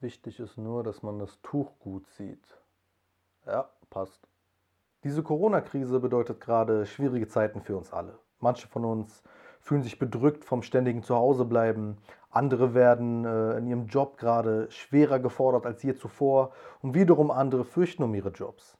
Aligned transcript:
Wichtig 0.00 0.38
ist 0.38 0.56
nur, 0.56 0.84
dass 0.84 1.02
man 1.02 1.18
das 1.18 1.40
Tuch 1.42 1.72
gut 1.80 2.06
sieht. 2.10 2.56
Ja, 3.44 3.68
passt. 3.90 4.28
Diese 5.02 5.24
Corona-Krise 5.24 5.98
bedeutet 5.98 6.40
gerade 6.40 6.86
schwierige 6.86 7.26
Zeiten 7.26 7.62
für 7.62 7.76
uns 7.76 7.92
alle. 7.92 8.16
Manche 8.38 8.68
von 8.68 8.84
uns 8.84 9.24
fühlen 9.58 9.82
sich 9.82 9.98
bedrückt 9.98 10.44
vom 10.44 10.62
ständigen 10.62 11.02
Zuhausebleiben. 11.02 11.98
Andere 12.30 12.74
werden 12.74 13.24
äh, 13.24 13.58
in 13.58 13.66
ihrem 13.66 13.86
Job 13.86 14.18
gerade 14.18 14.70
schwerer 14.70 15.18
gefordert 15.18 15.66
als 15.66 15.82
je 15.82 15.96
zuvor. 15.96 16.52
Und 16.80 16.94
wiederum 16.94 17.32
andere 17.32 17.64
fürchten 17.64 18.04
um 18.04 18.14
ihre 18.14 18.30
Jobs. 18.30 18.78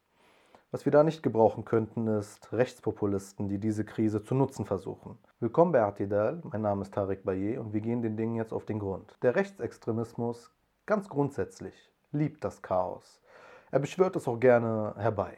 Was 0.71 0.85
wir 0.85 0.93
da 0.93 1.03
nicht 1.03 1.25
gebrauchen 1.25 1.65
könnten, 1.65 2.07
ist 2.07 2.53
Rechtspopulisten, 2.53 3.49
die 3.49 3.59
diese 3.59 3.85
Krise 3.85 4.23
zu 4.23 4.37
nutzen 4.37 4.67
versuchen. 4.67 5.19
Willkommen 5.41 5.73
bei 5.73 5.81
Artidal, 5.81 6.43
mein 6.45 6.61
Name 6.61 6.83
ist 6.83 6.95
Tarek 6.95 7.25
Baye 7.25 7.59
und 7.59 7.73
wir 7.73 7.81
gehen 7.81 8.03
den 8.03 8.17
Dingen 8.17 8.37
jetzt 8.37 8.53
auf 8.53 8.67
den 8.67 8.79
Grund. 8.79 9.17
Der 9.23 9.35
Rechtsextremismus 9.35 10.53
ganz 10.89 11.09
grundsätzlich 11.11 11.75
liebt 12.13 12.43
das 12.43 12.63
Chaos. 12.63 13.21
Er 13.71 13.79
beschwört 13.79 14.17
es 14.17 14.27
auch 14.27 14.41
gerne 14.41 14.95
herbei. 14.97 15.37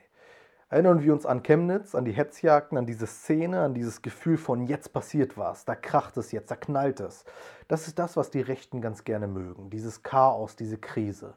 Erinnern 0.69 1.03
wir 1.03 1.13
uns 1.13 1.27
an 1.27 1.43
Chemnitz, 1.43 1.97
an 1.97 2.05
die 2.05 2.13
Hetzjagden, 2.13 2.79
an 2.79 2.87
diese 2.87 3.09
Szene, 3.09 3.63
an 3.63 3.75
dieses 3.75 4.01
Gefühl 4.01 4.39
von 4.39 4.69
jetzt 4.69 4.93
passiert 4.93 5.37
was, 5.37 5.65
da 5.65 5.75
kracht 5.75 6.17
es 6.17 6.31
jetzt, 6.31 6.53
da 6.53 6.55
knallt 6.55 7.01
es. 7.01 7.25
Das 7.67 7.89
ist 7.89 7.99
das, 7.99 8.17
was 8.17 8.31
die 8.31 8.41
Rechten 8.41 8.81
ganz 8.81 9.03
gerne 9.03 9.27
mögen, 9.27 9.71
dieses 9.71 10.05
Chaos, 10.05 10.55
diese 10.55 10.79
Krise. 10.79 11.35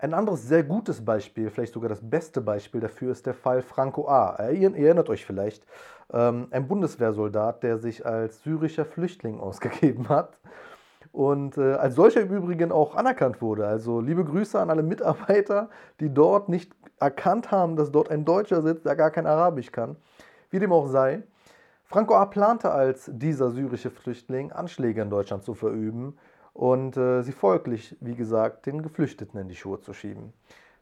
Ein 0.00 0.14
anderes 0.14 0.48
sehr 0.48 0.64
gutes 0.64 1.04
Beispiel, 1.04 1.50
vielleicht 1.50 1.74
sogar 1.74 1.88
das 1.88 2.00
beste 2.02 2.40
Beispiel 2.40 2.80
dafür, 2.80 3.12
ist 3.12 3.26
der 3.26 3.34
Fall 3.34 3.62
Franco 3.62 4.08
A. 4.08 4.50
Ihr 4.50 4.74
erinnert 4.74 5.10
euch 5.10 5.24
vielleicht, 5.24 5.64
ähm, 6.12 6.48
ein 6.50 6.66
Bundeswehrsoldat, 6.66 7.62
der 7.62 7.78
sich 7.78 8.04
als 8.04 8.42
syrischer 8.42 8.84
Flüchtling 8.84 9.38
ausgegeben 9.38 10.08
hat 10.08 10.40
und 11.18 11.58
äh, 11.58 11.72
als 11.72 11.96
solcher 11.96 12.20
im 12.20 12.32
Übrigen 12.32 12.70
auch 12.70 12.94
anerkannt 12.94 13.42
wurde. 13.42 13.66
Also 13.66 14.00
liebe 14.00 14.24
Grüße 14.24 14.56
an 14.60 14.70
alle 14.70 14.84
Mitarbeiter, 14.84 15.68
die 15.98 16.14
dort 16.14 16.48
nicht 16.48 16.72
erkannt 17.00 17.50
haben, 17.50 17.74
dass 17.74 17.90
dort 17.90 18.08
ein 18.08 18.24
Deutscher 18.24 18.62
sitzt, 18.62 18.86
der 18.86 18.94
gar 18.94 19.10
kein 19.10 19.26
Arabisch 19.26 19.72
kann. 19.72 19.96
Wie 20.50 20.60
dem 20.60 20.70
auch 20.70 20.86
sei. 20.86 21.24
Franco 21.86 22.14
A. 22.14 22.24
plante 22.24 22.70
als 22.70 23.10
dieser 23.12 23.50
syrische 23.50 23.90
Flüchtling 23.90 24.52
Anschläge 24.52 25.02
in 25.02 25.10
Deutschland 25.10 25.42
zu 25.42 25.54
verüben 25.54 26.16
und 26.52 26.96
äh, 26.96 27.22
sie 27.22 27.32
folglich, 27.32 27.96
wie 28.00 28.14
gesagt, 28.14 28.66
den 28.66 28.80
Geflüchteten 28.80 29.40
in 29.40 29.48
die 29.48 29.56
Schuhe 29.56 29.80
zu 29.80 29.94
schieben. 29.94 30.32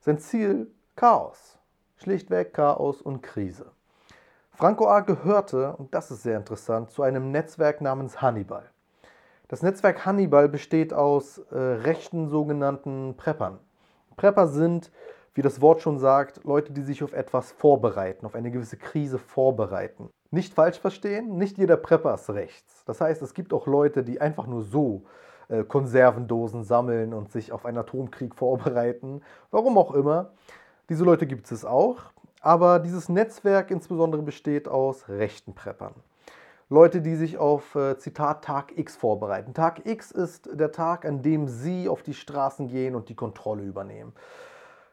Sein 0.01 0.19
Ziel 0.19 0.71
Chaos. 0.97 1.57
Schlichtweg 1.97 2.53
Chaos 2.53 3.01
und 3.01 3.23
Krise. 3.23 3.71
Franco 4.51 4.87
A. 4.87 5.01
gehörte, 5.01 5.75
und 5.77 5.95
das 5.95 6.11
ist 6.11 6.25
sehr 6.25 6.37
interessant, 6.37 6.91
zu 6.91 7.03
einem 7.03 7.31
Netzwerk 7.31 7.81
namens 7.81 8.21
Hannibal. 8.21 8.65
Das 9.49 9.63
Netzwerk 9.63 10.05
Hannibal 10.05 10.49
besteht 10.49 10.93
aus 10.93 11.39
äh, 11.39 11.57
rechten 11.57 12.29
sogenannten 12.29 13.15
Preppern. 13.17 13.61
Prepper 14.17 14.49
sind, 14.49 14.91
wie 15.35 15.43
das 15.43 15.61
Wort 15.61 15.83
schon 15.83 16.01
sagt, 16.01 16.43
Leute, 16.43 16.73
die 16.73 16.83
sich 16.83 17.05
auf 17.05 17.13
etwas 17.13 17.53
vorbereiten, 17.53 18.27
auf 18.27 18.35
eine 18.35 18.51
gewisse 18.51 18.77
Krise 18.77 19.19
vorbereiten. 19.19 20.09
Nicht 20.33 20.55
falsch 20.55 20.81
verstehen, 20.81 21.39
nicht 21.39 21.59
jeder 21.59 21.77
Prepper 21.77 22.15
ist 22.15 22.29
rechts. 22.31 22.85
Das 22.87 23.01
heißt, 23.01 23.23
es 23.23 23.35
gibt 23.35 23.53
auch 23.53 23.69
Leute, 23.69 24.03
die 24.03 24.21
einfach 24.21 24.49
nur 24.49 24.63
so 24.63 25.05
äh, 25.49 25.63
Konservendosen 25.63 26.65
sammeln 26.65 27.15
und 27.15 27.31
sich 27.31 27.53
auf 27.53 27.67
einen 27.67 27.79
Atomkrieg 27.79 28.35
vorbereiten. 28.35 29.23
Warum 29.53 29.79
auch 29.79 29.95
immer. 29.95 30.33
Diese 30.89 31.05
Leute 31.05 31.27
gibt 31.27 31.53
es 31.53 31.65
auch. 31.65 31.99
Aber 32.41 32.81
dieses 32.81 33.09
Netzwerk 33.09 33.71
insbesondere 33.71 34.23
besteht 34.23 34.67
aus 34.67 35.09
rechten 35.09 35.55
Preppern. 35.55 35.95
Leute, 36.69 37.01
die 37.01 37.15
sich 37.15 37.39
auf 37.39 37.77
äh, 37.77 37.97
Zitat 37.97 38.43
Tag 38.43 38.77
X 38.77 38.97
vorbereiten. 38.97 39.55
Tag 39.55 39.87
X 39.87 40.11
ist 40.11 40.49
der 40.53 40.73
Tag, 40.73 41.05
an 41.05 41.23
dem 41.23 41.47
sie 41.47 41.89
auf 41.89 42.03
die 42.03 42.15
Straßen 42.15 42.67
gehen 42.67 42.97
und 42.97 43.09
die 43.09 43.15
Kontrolle 43.15 43.63
übernehmen. 43.63 44.13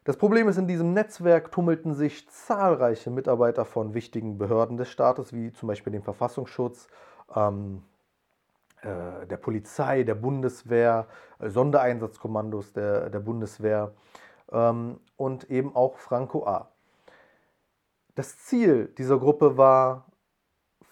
Das 0.03 0.17
Problem 0.17 0.47
ist, 0.47 0.57
in 0.57 0.67
diesem 0.67 0.93
Netzwerk 0.93 1.51
tummelten 1.51 1.95
sich 1.95 2.29
zahlreiche 2.29 3.09
Mitarbeiter 3.09 3.65
von 3.65 3.95
wichtigen 3.95 4.37
Behörden 4.37 4.77
des 4.77 4.89
Staates, 4.89 5.33
wie 5.33 5.51
zum 5.51 5.67
Beispiel 5.67 5.93
dem 5.93 6.03
Verfassungsschutz, 6.03 6.89
ähm, 7.35 7.81
äh, 8.81 9.25
der 9.25 9.37
Polizei, 9.37 10.03
der 10.03 10.15
Bundeswehr, 10.15 11.07
äh, 11.39 11.49
Sondereinsatzkommandos 11.49 12.73
der, 12.73 13.09
der 13.09 13.19
Bundeswehr 13.19 13.93
ähm, 14.51 14.99
und 15.17 15.49
eben 15.49 15.75
auch 15.75 15.97
Franco 15.97 16.45
A. 16.45 16.69
Das 18.13 18.37
Ziel 18.37 18.93
dieser 18.97 19.17
Gruppe 19.17 19.57
war 19.57 20.05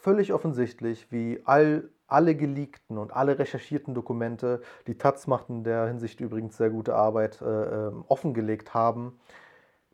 völlig 0.02 0.34
offensichtlich, 0.34 1.12
wie 1.12 1.42
all, 1.46 1.90
alle 2.08 2.36
geleakten 2.36 2.98
und 2.98 3.14
alle 3.14 3.38
recherchierten 3.38 3.94
Dokumente, 3.94 4.62
die 4.88 4.98
Taz 4.98 5.28
machten 5.28 5.58
in 5.58 5.64
der 5.64 5.88
Hinsicht 5.88 6.20
übrigens 6.20 6.58
sehr 6.58 6.72
gute 6.72 6.96
Arbeit, 6.96 7.42
äh, 7.42 7.46
ähm, 7.46 8.04
offengelegt 8.08 8.74
haben, 8.74 9.20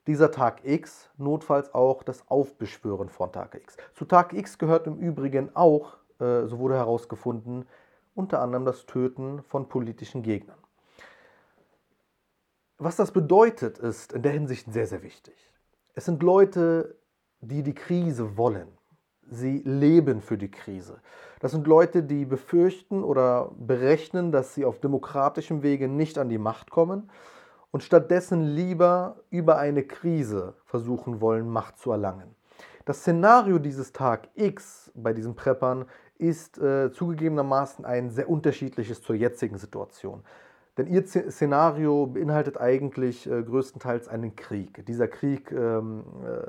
dieser 0.07 0.31
Tag 0.31 0.61
X 0.63 1.09
notfalls 1.17 1.73
auch 1.75 2.03
das 2.03 2.29
Aufbeschwören 2.29 3.09
von 3.09 3.33
Tag 3.33 3.55
X. 3.55 3.75
Zu 3.93 4.05
Tag 4.05 4.33
X 4.33 4.57
gehört 4.57 4.87
im 4.87 4.97
Übrigen 4.97 5.53
auch, 5.55 5.97
äh, 6.19 6.45
so 6.45 6.59
wurde 6.59 6.75
herausgefunden, 6.75 7.65
unter 8.15 8.41
anderem 8.41 8.63
das 8.63 8.85
Töten 8.85 9.43
von 9.43 9.67
politischen 9.67 10.23
Gegnern. 10.23 10.57
Was 12.77 12.95
das 12.95 13.11
bedeutet, 13.11 13.77
ist 13.77 14.13
in 14.13 14.21
der 14.21 14.31
Hinsicht 14.31 14.71
sehr, 14.71 14.87
sehr 14.87 15.03
wichtig. 15.03 15.35
Es 15.95 16.05
sind 16.05 16.23
Leute, 16.23 16.95
die 17.41 17.63
die 17.63 17.75
Krise 17.75 18.37
wollen 18.37 18.76
sie 19.29 19.61
leben 19.65 20.21
für 20.21 20.37
die 20.37 20.51
Krise. 20.51 20.99
Das 21.39 21.51
sind 21.51 21.67
Leute, 21.67 22.03
die 22.03 22.25
befürchten 22.25 23.03
oder 23.03 23.51
berechnen, 23.57 24.31
dass 24.31 24.55
sie 24.55 24.65
auf 24.65 24.79
demokratischem 24.79 25.63
Wege 25.63 25.87
nicht 25.87 26.17
an 26.17 26.29
die 26.29 26.37
Macht 26.37 26.71
kommen 26.71 27.09
und 27.71 27.83
stattdessen 27.83 28.43
lieber 28.43 29.17
über 29.29 29.57
eine 29.57 29.83
Krise 29.83 30.55
versuchen 30.65 31.21
wollen, 31.21 31.49
Macht 31.49 31.77
zu 31.77 31.91
erlangen. 31.91 32.35
Das 32.85 32.99
Szenario 32.99 33.59
dieses 33.59 33.91
Tag 33.91 34.29
X 34.35 34.91
bei 34.95 35.13
diesen 35.13 35.35
Preppern 35.35 35.85
ist 36.17 36.57
äh, 36.57 36.91
zugegebenermaßen 36.91 37.85
ein 37.85 38.09
sehr 38.09 38.29
unterschiedliches 38.29 39.01
zur 39.01 39.15
jetzigen 39.15 39.57
Situation. 39.57 40.23
Denn 40.77 40.87
ihr 40.87 41.05
Szenario 41.05 42.05
beinhaltet 42.07 42.57
eigentlich 42.59 43.29
äh, 43.29 43.43
größtenteils 43.43 44.07
einen 44.07 44.35
Krieg. 44.35 44.85
Dieser 44.85 45.07
Krieg 45.07 45.51
ähm, 45.51 46.03
äh, 46.23 46.47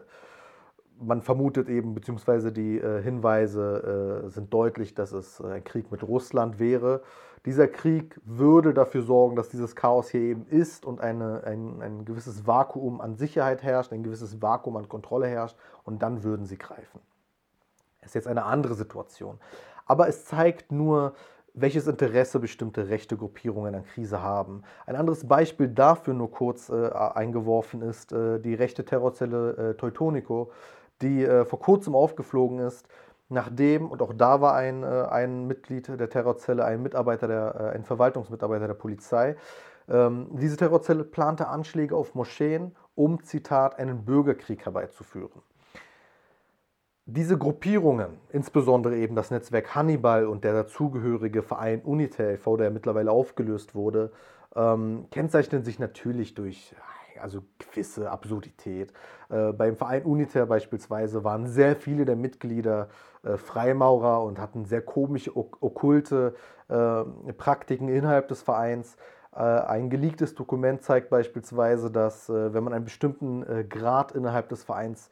man 1.01 1.23
vermutet 1.23 1.69
eben, 1.69 1.95
beziehungsweise 1.95 2.53
die 2.53 2.79
äh, 2.79 3.03
Hinweise 3.03 4.25
äh, 4.25 4.29
sind 4.31 4.53
deutlich, 4.53 4.95
dass 4.95 5.13
es 5.13 5.41
äh, 5.41 5.47
ein 5.47 5.65
Krieg 5.65 5.91
mit 5.91 6.03
Russland 6.03 6.59
wäre. 6.59 7.03
Dieser 7.47 7.69
Krieg 7.69 8.21
würde 8.25 8.75
dafür 8.75 9.03
sorgen, 9.03 9.37
dass 9.37 9.49
dieses 9.49 9.77
Chaos 9.77 10.09
hier 10.09 10.21
eben 10.21 10.47
ist 10.47 10.85
und 10.85 11.01
eine, 11.01 11.45
ein, 11.45 11.81
ein 11.81 12.05
gewisses 12.05 12.47
Vakuum 12.47 13.01
an 13.01 13.15
Sicherheit 13.15 13.63
herrscht, 13.63 13.93
ein 13.93 14.03
gewisses 14.03 14.43
Vakuum 14.43 14.77
an 14.77 14.89
Kontrolle 14.89 15.29
herrscht 15.29 15.57
und 15.85 16.03
dann 16.03 16.25
würden 16.25 16.47
sie 16.47 16.59
greifen. 16.59 17.01
Das 18.01 18.11
ist 18.11 18.15
jetzt 18.15 18.29
eine 18.29 18.45
andere 18.45 18.75
Situation. 18.75 19.39
Aber 19.87 20.09
es 20.09 20.25
zeigt 20.25 20.73
nur, 20.73 21.15
welches 21.55 21.87
Interesse 21.87 22.41
bestimmte 22.41 22.89
rechte 22.89 23.17
Gruppierungen 23.17 23.75
an 23.75 23.85
Krise 23.85 24.23
haben. 24.23 24.63
Ein 24.87 24.97
anderes 24.97 25.27
Beispiel 25.27 25.69
dafür 25.69 26.15
nur 26.15 26.31
kurz 26.31 26.69
äh, 26.69 26.91
eingeworfen 26.91 27.83
ist 27.83 28.13
äh, 28.13 28.39
die 28.41 28.55
rechte 28.55 28.85
Terrorzelle 28.85 29.71
äh, 29.71 29.75
Teutonico, 29.75 30.51
die 31.03 31.25
äh, 31.25 31.45
vor 31.45 31.61
kurzem 31.61 31.95
aufgeflogen 31.95 32.59
ist, 32.59 32.89
nachdem, 33.29 33.91
und 33.91 34.03
auch 34.03 34.13
da 34.15 34.41
war 34.41 34.55
ein, 34.55 34.83
äh, 34.83 34.87
ein 34.87 35.47
Mitglied 35.47 35.89
der 35.89 36.11
Terrorzelle, 36.11 36.65
ein 36.65 36.83
Mitarbeiter 36.83 37.29
der, 37.29 37.55
äh, 37.55 37.77
ein 37.77 37.85
Verwaltungsmitarbeiter 37.85 38.67
der 38.67 38.75
Polizei, 38.75 39.37
ähm, 39.89 40.29
diese 40.33 40.57
Terrorzelle 40.57 41.05
plante 41.05 41.49
Anschläge 41.49 41.97
auf 41.97 42.15
Moscheen, 42.15 42.75
um, 42.95 43.23
Zitat, 43.23 43.79
einen 43.79 44.05
Bürgerkrieg 44.05 44.65
herbeizuführen. 44.65 45.43
Diese 47.07 47.39
Gruppierungen, 47.39 48.19
insbesondere 48.33 48.97
eben 48.97 49.15
das 49.15 49.31
Netzwerk 49.31 49.75
Hannibal 49.75 50.27
und 50.27 50.45
der 50.45 50.53
dazugehörige 50.53 51.43
Verein 51.43 51.81
Unite 51.81 52.33
e.V., 52.33 52.59
der 52.59 52.71
mittlerweile 52.71 53.11
aufgelöst 53.11 53.75
wurde, 53.75 54.13
ähm, 54.55 55.07
kennzeichnen 55.11 55.65
sich 55.65 55.79
natürlich 55.79 56.35
durch 56.35 56.75
also 57.21 57.43
gewisse 57.59 58.11
Absurdität. 58.11 58.93
Äh, 59.29 59.53
beim 59.53 59.77
Verein 59.77 60.05
Uniter 60.05 60.47
beispielsweise 60.47 61.25
waren 61.25 61.47
sehr 61.47 61.77
viele 61.77 62.05
der 62.05 62.17
Mitglieder 62.17 62.89
äh, 63.23 63.37
Freimaurer 63.37 64.23
und 64.23 64.39
hatten 64.39 64.65
sehr 64.65 64.83
komische, 64.83 65.37
okkulte 65.37 66.35
äh, 66.69 67.05
Praktiken 67.33 67.89
innerhalb 67.89 68.29
des 68.29 68.43
Vereins. 68.43 68.97
Äh, 69.35 69.43
ein 69.43 69.89
geleaktes 69.89 70.35
Dokument 70.35 70.83
zeigt 70.83 71.11
beispielsweise, 71.11 71.91
dass 71.91 72.29
äh, 72.29 72.53
wenn 72.53 72.65
man 72.65 72.73
einen 72.73 72.85
bestimmten 72.85 73.43
äh, 73.45 73.65
Grad 73.65 74.13
innerhalb 74.13 74.49
des 74.49 74.65
Vereins 74.65 75.11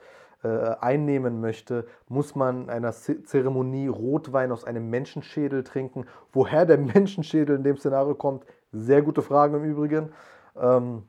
einnehmen 0.81 1.41
möchte, 1.41 1.87
muss 2.09 2.37
man 2.37 2.65
in 2.65 2.71
einer 2.71 2.93
Zeremonie 2.93 3.89
Rotwein 3.89 4.53
aus 4.53 4.65
einem 4.65 4.91
Menschenschädel 4.91 5.65
trinken. 5.65 6.05
Woher 6.31 6.67
der 6.67 6.79
Menschenschädel 6.95 7.57
in 7.57 7.65
dem 7.65 7.77
Szenario 7.79 8.15
kommt, 8.15 8.45
sehr 8.71 9.03
gute 9.03 9.23
Frage 9.23 9.57
im 9.57 9.65
Übrigen. 9.65 10.11
Ähm, 10.55 11.03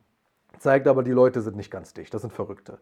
zeigt 0.59 0.88
aber, 0.88 1.04
die 1.04 1.12
Leute 1.12 1.42
sind 1.42 1.56
nicht 1.56 1.71
ganz 1.71 1.94
dicht, 1.94 2.13
das 2.13 2.21
sind 2.21 2.33
Verrückte. 2.33 2.80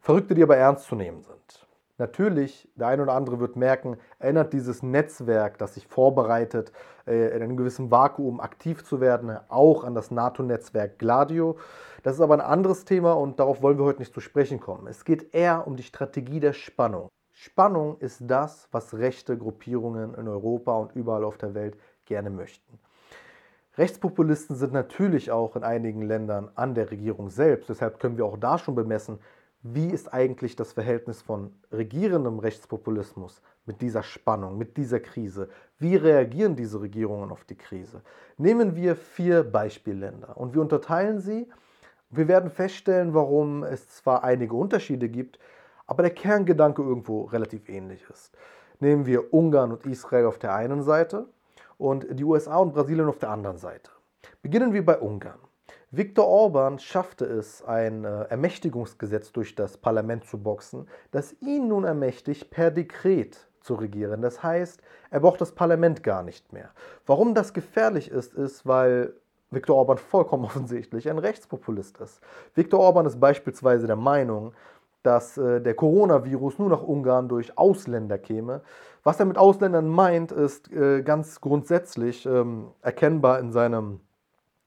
Verrückte, 0.00 0.34
die 0.34 0.42
aber 0.42 0.56
ernst 0.56 0.86
zu 0.86 0.94
nehmen 0.94 1.22
sind. 1.22 1.66
Natürlich, 1.98 2.68
der 2.74 2.88
eine 2.88 3.02
oder 3.02 3.14
andere 3.14 3.40
wird 3.40 3.56
merken, 3.56 3.96
erinnert 4.18 4.52
dieses 4.52 4.82
Netzwerk, 4.82 5.56
das 5.56 5.74
sich 5.74 5.86
vorbereitet, 5.86 6.70
äh, 7.06 7.34
in 7.34 7.42
einem 7.42 7.56
gewissen 7.56 7.90
Vakuum 7.90 8.40
aktiv 8.40 8.84
zu 8.84 9.00
werden, 9.00 9.38
auch 9.48 9.82
an 9.82 9.94
das 9.94 10.10
NATO-Netzwerk 10.10 10.98
Gladio. 10.98 11.56
Das 12.02 12.16
ist 12.16 12.20
aber 12.20 12.34
ein 12.34 12.42
anderes 12.42 12.84
Thema 12.84 13.14
und 13.14 13.40
darauf 13.40 13.62
wollen 13.62 13.78
wir 13.78 13.86
heute 13.86 14.00
nicht 14.00 14.12
zu 14.12 14.20
sprechen 14.20 14.60
kommen. 14.60 14.86
Es 14.86 15.04
geht 15.06 15.34
eher 15.34 15.66
um 15.66 15.76
die 15.76 15.82
Strategie 15.82 16.38
der 16.38 16.52
Spannung. 16.52 17.08
Spannung 17.32 17.98
ist 17.98 18.22
das, 18.26 18.68
was 18.72 18.94
rechte 18.94 19.38
Gruppierungen 19.38 20.14
in 20.14 20.28
Europa 20.28 20.76
und 20.76 20.94
überall 20.94 21.24
auf 21.24 21.38
der 21.38 21.54
Welt 21.54 21.78
gerne 22.04 22.30
möchten. 22.30 22.78
Rechtspopulisten 23.78 24.56
sind 24.56 24.72
natürlich 24.72 25.30
auch 25.30 25.54
in 25.54 25.62
einigen 25.62 26.00
Ländern 26.00 26.50
an 26.54 26.74
der 26.74 26.90
Regierung 26.90 27.28
selbst. 27.28 27.68
Deshalb 27.68 28.00
können 28.00 28.16
wir 28.16 28.24
auch 28.24 28.38
da 28.38 28.58
schon 28.58 28.74
bemessen, 28.74 29.18
wie 29.62 29.90
ist 29.90 30.14
eigentlich 30.14 30.56
das 30.56 30.72
Verhältnis 30.72 31.20
von 31.20 31.52
regierendem 31.72 32.38
Rechtspopulismus 32.38 33.42
mit 33.66 33.82
dieser 33.82 34.02
Spannung, 34.02 34.56
mit 34.56 34.76
dieser 34.76 35.00
Krise? 35.00 35.48
Wie 35.78 35.96
reagieren 35.96 36.56
diese 36.56 36.80
Regierungen 36.80 37.30
auf 37.30 37.44
die 37.44 37.56
Krise? 37.56 38.00
Nehmen 38.38 38.76
wir 38.76 38.96
vier 38.96 39.42
Beispielländer 39.44 40.36
und 40.36 40.54
wir 40.54 40.62
unterteilen 40.62 41.18
sie. 41.18 41.48
Wir 42.08 42.28
werden 42.28 42.48
feststellen, 42.48 43.12
warum 43.12 43.62
es 43.62 43.88
zwar 43.88 44.24
einige 44.24 44.54
Unterschiede 44.54 45.08
gibt, 45.08 45.38
aber 45.86 46.02
der 46.02 46.14
Kerngedanke 46.14 46.80
irgendwo 46.80 47.24
relativ 47.24 47.68
ähnlich 47.68 48.06
ist. 48.08 48.32
Nehmen 48.78 49.04
wir 49.04 49.34
Ungarn 49.34 49.72
und 49.72 49.84
Israel 49.84 50.26
auf 50.26 50.38
der 50.38 50.54
einen 50.54 50.82
Seite 50.82 51.26
und 51.78 52.06
die 52.10 52.24
USA 52.24 52.56
und 52.56 52.74
Brasilien 52.74 53.08
auf 53.08 53.18
der 53.18 53.30
anderen 53.30 53.58
Seite. 53.58 53.90
Beginnen 54.42 54.72
wir 54.72 54.84
bei 54.84 54.98
Ungarn. 54.98 55.38
Viktor 55.90 56.26
Orban 56.26 56.78
schaffte 56.78 57.24
es, 57.24 57.62
ein 57.64 58.04
äh, 58.04 58.24
Ermächtigungsgesetz 58.24 59.32
durch 59.32 59.54
das 59.54 59.76
Parlament 59.76 60.24
zu 60.24 60.38
boxen, 60.38 60.88
das 61.10 61.34
ihn 61.40 61.68
nun 61.68 61.84
ermächtigt, 61.84 62.50
per 62.50 62.70
Dekret 62.70 63.48
zu 63.60 63.74
regieren. 63.74 64.20
Das 64.20 64.42
heißt, 64.42 64.80
er 65.10 65.20
braucht 65.20 65.40
das 65.40 65.52
Parlament 65.52 66.02
gar 66.02 66.22
nicht 66.22 66.52
mehr. 66.52 66.70
Warum 67.06 67.34
das 67.34 67.54
gefährlich 67.54 68.10
ist, 68.10 68.34
ist, 68.34 68.66
weil 68.66 69.14
Viktor 69.50 69.76
Orban 69.76 69.98
vollkommen 69.98 70.44
offensichtlich 70.46 71.08
ein 71.08 71.18
Rechtspopulist 71.18 71.98
ist. 71.98 72.20
Viktor 72.54 72.80
Orban 72.80 73.06
ist 73.06 73.20
beispielsweise 73.20 73.86
der 73.86 73.96
Meinung, 73.96 74.52
dass 75.02 75.38
äh, 75.38 75.60
der 75.60 75.74
Coronavirus 75.74 76.58
nur 76.58 76.68
nach 76.68 76.82
Ungarn 76.82 77.28
durch 77.28 77.56
Ausländer 77.56 78.18
käme. 78.18 78.62
Was 79.06 79.20
er 79.20 79.26
mit 79.26 79.38
Ausländern 79.38 79.86
meint, 79.86 80.32
ist 80.32 80.72
äh, 80.72 81.00
ganz 81.02 81.40
grundsätzlich 81.40 82.26
ähm, 82.26 82.72
erkennbar 82.82 83.38
in, 83.38 83.52
seinem, 83.52 84.00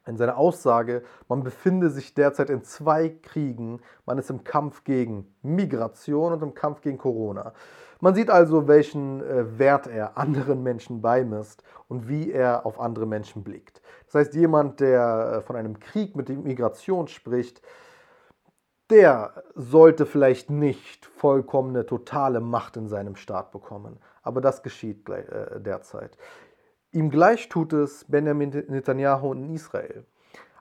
in 0.08 0.16
seiner 0.16 0.38
Aussage, 0.38 1.04
man 1.28 1.44
befinde 1.44 1.90
sich 1.90 2.14
derzeit 2.14 2.50
in 2.50 2.64
zwei 2.64 3.10
Kriegen. 3.10 3.82
Man 4.06 4.18
ist 4.18 4.30
im 4.30 4.46
Kampf 4.46 4.86
gegen 4.86 5.28
Migration 5.42 6.32
und 6.32 6.42
im 6.42 6.54
Kampf 6.54 6.80
gegen 6.80 6.98
Corona. 6.98 7.52
Man 8.00 8.16
sieht 8.16 8.30
also, 8.30 8.70
welchen 8.70 9.22
äh, 9.22 9.60
Wert 9.60 9.88
er 9.88 10.18
anderen 10.18 10.64
Menschen 10.64 11.02
beimisst 11.02 11.62
und 11.90 12.08
wie 12.08 12.32
er 12.32 12.66
auf 12.66 12.80
andere 12.80 13.06
Menschen 13.06 13.44
blickt. 13.44 13.82
Das 14.06 14.16
heißt, 14.16 14.36
jemand, 14.36 14.80
der 14.80 15.40
äh, 15.40 15.42
von 15.42 15.58
einem 15.58 15.82
Krieg 15.82 16.16
mit 16.16 16.30
Migration 16.30 17.10
spricht, 17.10 17.62
der 18.90 19.44
sollte 19.56 20.06
vielleicht 20.06 20.50
nicht 20.50 21.06
vollkommene, 21.06 21.86
totale 21.86 22.40
Macht 22.40 22.78
in 22.78 22.88
seinem 22.88 23.16
Staat 23.16 23.52
bekommen. 23.52 24.00
Aber 24.24 24.42
das 24.42 24.64
geschieht 24.64 25.08
äh, 25.10 25.60
derzeit. 25.60 26.18
Ihm 26.92 27.10
gleich 27.12 27.50
tut 27.50 27.74
es 27.74 28.06
Benjamin 28.06 28.50
Netanyahu 28.68 29.34
in 29.34 29.54
Israel. 29.54 30.06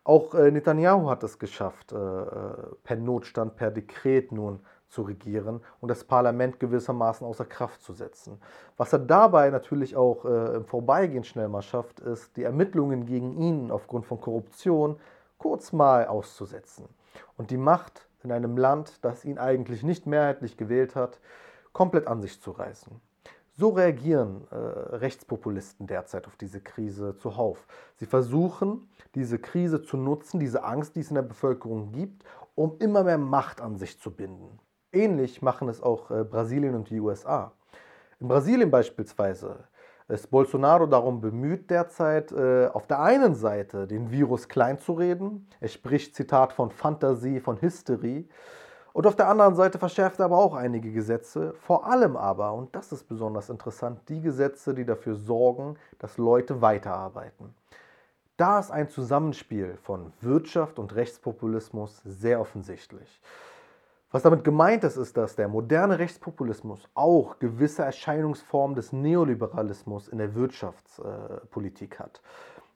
Auch 0.04 0.34
äh, 0.34 0.50
Netanyahu 0.50 1.08
hat 1.08 1.22
es 1.22 1.38
geschafft, 1.38 1.92
äh, 1.92 1.96
per 1.96 2.96
Notstand, 2.96 3.56
per 3.56 3.70
Dekret 3.70 4.32
nun 4.32 4.60
zu 4.88 5.02
regieren 5.02 5.60
und 5.80 5.88
das 5.88 6.04
Parlament 6.04 6.60
gewissermaßen 6.60 7.26
außer 7.26 7.44
Kraft 7.44 7.82
zu 7.82 7.92
setzen. 7.92 8.40
Was 8.78 8.92
er 8.94 9.00
dabei 9.00 9.50
natürlich 9.50 9.96
auch 9.96 10.25
im 10.25 10.64
Vorbeigehen 10.64 11.25
schnell 11.25 11.48
mal 11.48 11.60
schafft, 11.60 12.00
ist, 12.00 12.38
die 12.38 12.44
Ermittlungen 12.44 13.04
gegen 13.04 13.36
ihn 13.36 13.70
aufgrund 13.70 14.06
von 14.06 14.19
Korruption 14.19 14.98
kurz 15.36 15.72
mal 15.72 16.06
auszusetzen 16.06 16.88
und 17.36 17.50
die 17.50 17.58
Macht 17.58 18.07
in 18.23 18.32
einem 18.32 18.56
Land, 18.56 19.05
das 19.05 19.25
ihn 19.25 19.38
eigentlich 19.38 19.82
nicht 19.82 20.06
mehrheitlich 20.06 20.56
gewählt 20.56 20.97
hat, 20.97 21.20
komplett 21.73 22.06
an 22.06 22.20
sich 22.20 22.41
zu 22.41 22.50
reißen. 22.50 23.00
So 23.56 23.70
reagieren 23.70 24.47
äh, 24.50 24.55
Rechtspopulisten 24.55 25.88
derzeit 25.88 26.29
auf 26.29 26.37
diese 26.37 26.61
Krise 26.61 27.17
zuhauf. 27.17 27.67
Sie 27.97 28.06
versuchen, 28.06 28.88
diese 29.17 29.38
Krise 29.38 29.82
zu 29.82 29.97
nutzen, 29.97 30.38
diese 30.38 30.62
Angst, 30.62 30.94
die 30.94 31.00
es 31.00 31.09
in 31.09 31.17
der 31.17 31.23
Bevölkerung 31.23 31.91
gibt, 31.91 32.23
um 32.55 32.76
immer 32.79 33.03
mehr 33.03 33.19
Macht 33.19 33.61
an 33.61 33.76
sich 33.76 33.99
zu 34.00 34.12
binden. 34.12 34.61
Ähnlich 34.93 35.43
machen 35.43 35.69
es 35.69 35.82
auch 35.82 36.11
äh, 36.11 36.23
Brasilien 36.23 36.76
und 36.76 36.88
die 36.91 37.00
USA. 37.00 37.53
In 38.21 38.29
Brasilien 38.29 38.71
beispielsweise 38.71 39.64
ist 40.08 40.31
Bolsonaro 40.31 40.87
darum 40.87 41.20
bemüht 41.20 41.70
derzeit, 41.70 42.32
äh, 42.32 42.69
auf 42.72 42.87
der 42.87 43.00
einen 43.00 43.34
Seite 43.34 43.87
den 43.87 44.10
Virus 44.10 44.49
kleinzureden. 44.49 45.46
Er 45.60 45.69
spricht, 45.69 46.14
Zitat, 46.14 46.52
von 46.52 46.70
Fantasie, 46.70 47.40
von 47.40 47.60
Hysterie. 47.60 48.26
Und 48.94 49.06
auf 49.06 49.16
der 49.16 49.28
anderen 49.28 49.55
Seite 49.55 49.78
verschärft 49.78 50.19
er 50.19 50.25
aber 50.25 50.38
auch 50.38 50.55
einige 50.55 50.90
Gesetze, 50.90 51.52
vor 51.60 51.87
allem 51.87 52.16
aber, 52.16 52.55
und 52.55 52.75
das 52.75 52.90
ist 52.90 53.05
besonders 53.05 53.50
interessant, 53.50 54.00
die 54.08 54.20
Gesetze, 54.20 54.75
die 54.75 54.84
dafür 54.87 55.14
sorgen, 55.14 55.76
dass 55.99 56.16
Leute 56.16 56.62
weiterarbeiten. 56.62 57.54
Da 58.38 58.58
ist 58.58 58.70
ein 58.70 58.88
Zusammenspiel 58.88 59.76
von 59.82 60.12
Wirtschaft 60.20 60.78
und 60.78 60.94
Rechtspopulismus 60.94 62.00
sehr 62.04 62.40
offensichtlich. 62.40 63.20
Was 64.10 64.22
damit 64.22 64.43
gemeint 64.43 64.84
ist, 64.84 64.96
ist, 64.96 65.19
dass 65.19 65.37
der 65.37 65.49
moderne 65.49 65.99
Rechtspopulismus 65.99 66.88
auch 66.94 67.38
gewisse 67.38 67.82
Erscheinungsformen 67.82 68.75
des 68.75 68.93
Neoliberalismus 68.93 70.08
in 70.08 70.16
der 70.16 70.34
Wirtschaftspolitik 70.34 71.99
hat. 71.99 72.22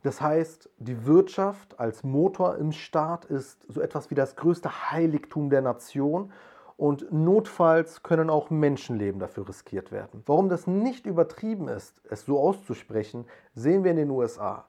Das 0.02 0.20
heißt, 0.20 0.68
die 0.78 1.06
Wirtschaft 1.06 1.80
als 1.80 2.04
Motor 2.04 2.56
im 2.56 2.72
Staat 2.72 3.24
ist 3.24 3.64
so 3.72 3.80
etwas 3.80 4.10
wie 4.10 4.14
das 4.14 4.36
größte 4.36 4.90
Heiligtum 4.90 5.48
der 5.48 5.62
Nation 5.62 6.32
und 6.76 7.10
notfalls 7.12 8.02
können 8.02 8.28
auch 8.28 8.50
Menschenleben 8.50 9.20
dafür 9.20 9.48
riskiert 9.48 9.92
werden. 9.92 10.22
Warum 10.26 10.50
das 10.50 10.66
nicht 10.66 11.06
übertrieben 11.06 11.68
ist, 11.68 12.02
es 12.10 12.26
so 12.26 12.40
auszusprechen, 12.40 13.24
sehen 13.54 13.84
wir 13.84 13.92
in 13.92 13.96
den 13.96 14.10
USA, 14.10 14.66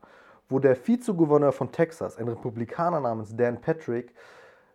wo 0.47 0.59
der 0.59 0.77
Vizegouverneur 0.77 1.51
von 1.51 1.71
Texas, 1.71 2.17
ein 2.17 2.27
Republikaner 2.27 2.99
namens 2.99 3.35
Dan 3.35 3.59
Patrick, 3.59 4.13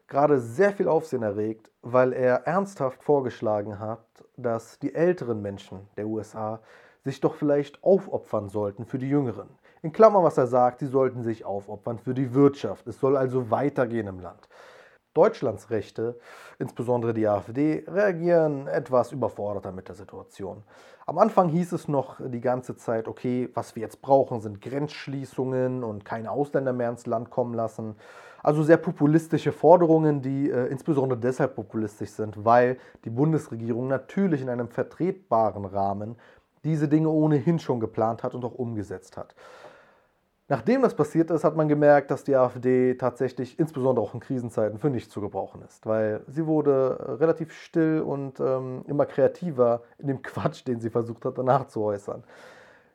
gerade 0.09 0.41
sehr 0.41 0.73
viel 0.73 0.89
Aufsehen 0.89 1.23
erregt, 1.23 1.71
weil 1.83 2.13
er 2.13 2.47
ernsthaft 2.47 3.03
vorgeschlagen 3.05 3.79
hat, 3.79 4.05
dass 4.37 4.79
die 4.79 4.95
älteren 4.95 5.41
Menschen 5.43 5.89
der 5.97 6.07
USA 6.07 6.61
sich 7.05 7.21
doch 7.21 7.35
vielleicht 7.35 7.83
aufopfern 7.85 8.49
sollten 8.49 8.85
für 8.85 8.99
die 8.99 9.09
Jüngeren. 9.09 9.49
In 9.83 9.93
Klammern, 9.93 10.25
was 10.25 10.39
er 10.39 10.49
sagt, 10.49 10.81
sie 10.81 10.87
sollten 10.87 11.23
sich 11.23 11.45
aufopfern 11.45 11.99
für 11.99 12.15
die 12.15 12.35
Wirtschaft. 12.35 12.87
Es 12.89 12.99
soll 12.99 13.17
also 13.17 13.51
weitergehen 13.51 14.09
im 14.09 14.19
Land. 14.19 14.49
Deutschlands 15.15 15.71
Rechte, 15.71 16.19
insbesondere 16.59 17.15
die 17.15 17.27
AfD, 17.27 17.85
reagieren 17.89 18.67
etwas 18.67 19.13
überforderter 19.13 19.73
mit 19.73 19.89
der 19.89 19.95
Situation. 19.95 20.63
Am 21.07 21.19
Anfang 21.19 21.49
hieß 21.49 21.73
es 21.73 21.89
noch 21.89 22.21
die 22.21 22.41
ganze 22.41 22.77
Zeit, 22.77 23.09
okay, 23.09 23.49
was 23.55 23.75
wir 23.75 23.83
jetzt 23.83 24.03
brauchen, 24.03 24.41
sind 24.41 24.61
Grenzschließungen 24.61 25.83
und 25.83 26.05
keine 26.05 26.31
Ausländer 26.31 26.73
mehr 26.73 26.91
ins 26.91 27.07
Land 27.07 27.31
kommen 27.31 27.55
lassen. 27.55 27.97
Also 28.43 28.63
sehr 28.63 28.77
populistische 28.77 29.53
Forderungen, 29.53 30.23
die 30.23 30.51
äh, 30.51 30.67
insbesondere 30.67 31.19
deshalb 31.19 31.55
populistisch 31.57 32.11
sind, 32.11 32.45
weil 32.45 32.79
die 33.05 33.11
Bundesregierung 33.11 33.89
natürlich 33.89 34.43
in 34.43 34.49
einem 34.49 34.69
vertretbaren 34.69 35.65
Rahmen 35.65 36.17
diese 36.65 36.89
Dinge 36.89 37.09
ohnehin 37.09 37.59
schon 37.59 37.81
geplant 37.81 38.23
hat 38.23 38.35
und 38.35 38.45
auch 38.45 38.55
umgesetzt 38.55 39.17
hat. 39.17 39.35
Nachdem 40.51 40.81
das 40.81 40.95
passiert 40.95 41.31
ist, 41.31 41.45
hat 41.45 41.57
man 41.57 41.69
gemerkt, 41.69 42.11
dass 42.11 42.25
die 42.25 42.35
AfD 42.35 42.95
tatsächlich, 42.95 43.59
insbesondere 43.59 44.03
auch 44.03 44.15
in 44.15 44.21
Krisenzeiten, 44.21 44.79
für 44.79 44.89
nichts 44.89 45.13
zu 45.13 45.21
gebrauchen 45.21 45.61
ist, 45.61 45.85
weil 45.85 46.23
sie 46.27 46.47
wurde 46.47 47.19
relativ 47.21 47.53
still 47.53 48.01
und 48.01 48.41
ähm, 48.41 48.83
immer 48.87 49.05
kreativer 49.05 49.83
in 49.99 50.07
dem 50.07 50.23
Quatsch, 50.23 50.67
den 50.67 50.81
sie 50.81 50.89
versucht 50.89 51.27
hat, 51.27 51.37
danach 51.37 51.67
zu 51.67 51.83
äußern. 51.83 52.25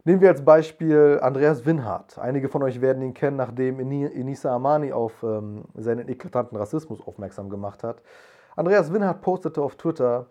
Nehmen 0.06 0.20
wir 0.20 0.28
als 0.28 0.44
Beispiel 0.44 1.20
Andreas 1.22 1.66
Winhardt. 1.66 2.20
Einige 2.20 2.50
von 2.50 2.62
euch 2.62 2.82
werden 2.82 3.02
ihn 3.02 3.14
kennen, 3.14 3.38
nachdem 3.38 3.80
Inisa 3.80 4.54
Amani 4.54 4.92
auf 4.92 5.24
ähm, 5.24 5.64
seinen 5.76 6.10
eklatanten 6.10 6.58
Rassismus 6.58 7.00
aufmerksam 7.08 7.50
gemacht 7.50 7.86
hat. 7.86 8.02
Andreas 8.58 8.92
Winhardt 8.92 9.22
postete 9.22 9.62
auf 9.62 9.78
Twitter, 9.78 10.26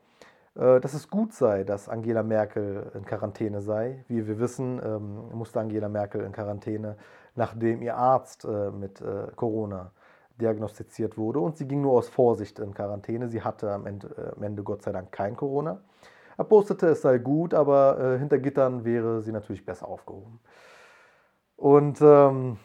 äh, 0.56 0.78
dass 0.78 0.92
es 0.92 1.08
gut 1.08 1.32
sei, 1.32 1.64
dass 1.64 1.88
Angela 1.88 2.22
Merkel 2.22 2.92
in 2.94 3.06
Quarantäne 3.06 3.62
sei. 3.62 4.04
Wie 4.08 4.26
wir 4.26 4.38
wissen, 4.38 4.78
ähm, 4.84 5.30
musste 5.32 5.60
Angela 5.60 5.88
Merkel 5.88 6.20
in 6.20 6.32
Quarantäne, 6.32 6.98
nachdem 7.34 7.80
ihr 7.80 7.96
Arzt 7.96 8.44
äh, 8.44 8.70
mit 8.70 9.00
äh, 9.00 9.28
Corona 9.36 9.92
diagnostiziert 10.38 11.16
wurde. 11.16 11.40
Und 11.40 11.56
sie 11.56 11.66
ging 11.66 11.80
nur 11.80 11.92
aus 11.92 12.10
Vorsicht 12.10 12.58
in 12.58 12.74
Quarantäne. 12.74 13.28
Sie 13.28 13.40
hatte 13.40 13.72
am 13.72 13.86
Ende, 13.86 14.08
äh, 14.18 14.36
am 14.36 14.42
Ende 14.42 14.62
Gott 14.64 14.82
sei 14.82 14.92
Dank 14.92 15.12
kein 15.12 15.34
Corona. 15.34 15.80
Er 16.36 16.44
postete, 16.44 16.88
es 16.88 17.02
sei 17.02 17.18
gut, 17.18 17.54
aber 17.54 17.98
äh, 17.98 18.18
hinter 18.18 18.38
Gittern 18.38 18.84
wäre 18.84 19.22
sie 19.22 19.32
natürlich 19.32 19.64
besser 19.64 19.88
aufgehoben. 19.88 20.40
Und 21.56 22.00
ähm, 22.00 22.58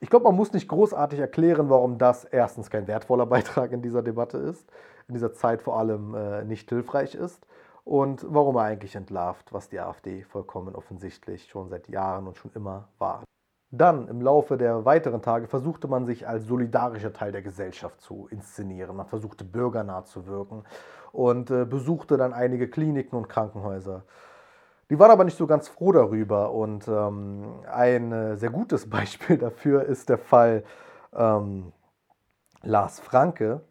ich 0.00 0.10
glaube, 0.10 0.24
man 0.24 0.36
muss 0.36 0.52
nicht 0.52 0.68
großartig 0.68 1.18
erklären, 1.18 1.68
warum 1.68 1.98
das 1.98 2.24
erstens 2.24 2.70
kein 2.70 2.86
wertvoller 2.86 3.26
Beitrag 3.34 3.72
in 3.72 3.82
dieser 3.82 4.02
Debatte 4.02 4.38
ist, 4.38 4.68
in 5.08 5.14
dieser 5.14 5.32
Zeit 5.32 5.62
vor 5.62 5.78
allem 5.78 6.14
äh, 6.14 6.44
nicht 6.44 6.68
hilfreich 6.68 7.14
ist 7.14 7.46
und 7.84 8.26
warum 8.28 8.56
er 8.56 8.62
eigentlich 8.62 8.96
entlarvt, 8.96 9.52
was 9.52 9.68
die 9.68 9.80
AfD 9.80 10.24
vollkommen 10.24 10.74
offensichtlich 10.74 11.48
schon 11.48 11.68
seit 11.68 11.88
Jahren 11.88 12.26
und 12.26 12.36
schon 12.36 12.50
immer 12.54 12.88
war. 12.98 13.22
Dann 13.70 14.06
im 14.08 14.20
Laufe 14.20 14.56
der 14.56 14.84
weiteren 14.84 15.22
Tage 15.22 15.48
versuchte 15.48 15.88
man 15.88 16.06
sich 16.06 16.28
als 16.28 16.44
solidarischer 16.46 17.12
Teil 17.12 17.32
der 17.32 17.42
Gesellschaft 17.42 18.00
zu 18.00 18.28
inszenieren. 18.30 18.96
Man 18.96 19.06
versuchte 19.06 19.44
bürgernah 19.44 20.04
zu 20.04 20.26
wirken 20.26 20.64
und 21.12 21.50
äh, 21.50 21.64
besuchte 21.64 22.16
dann 22.16 22.32
einige 22.32 22.68
Kliniken 22.68 23.16
und 23.16 23.28
Krankenhäuser. 23.28 24.04
Die 24.88 24.98
waren 25.00 25.10
aber 25.10 25.24
nicht 25.24 25.36
so 25.36 25.48
ganz 25.48 25.66
froh 25.66 25.90
darüber 25.90 26.52
und 26.52 26.86
ähm, 26.86 27.60
ein 27.70 28.12
äh, 28.12 28.36
sehr 28.36 28.50
gutes 28.50 28.88
Beispiel 28.90 29.36
dafür 29.36 29.84
ist 29.84 30.08
der 30.08 30.18
Fall 30.18 30.62
ähm, 31.12 31.72
Lars 32.62 33.00
Franke, 33.00 33.62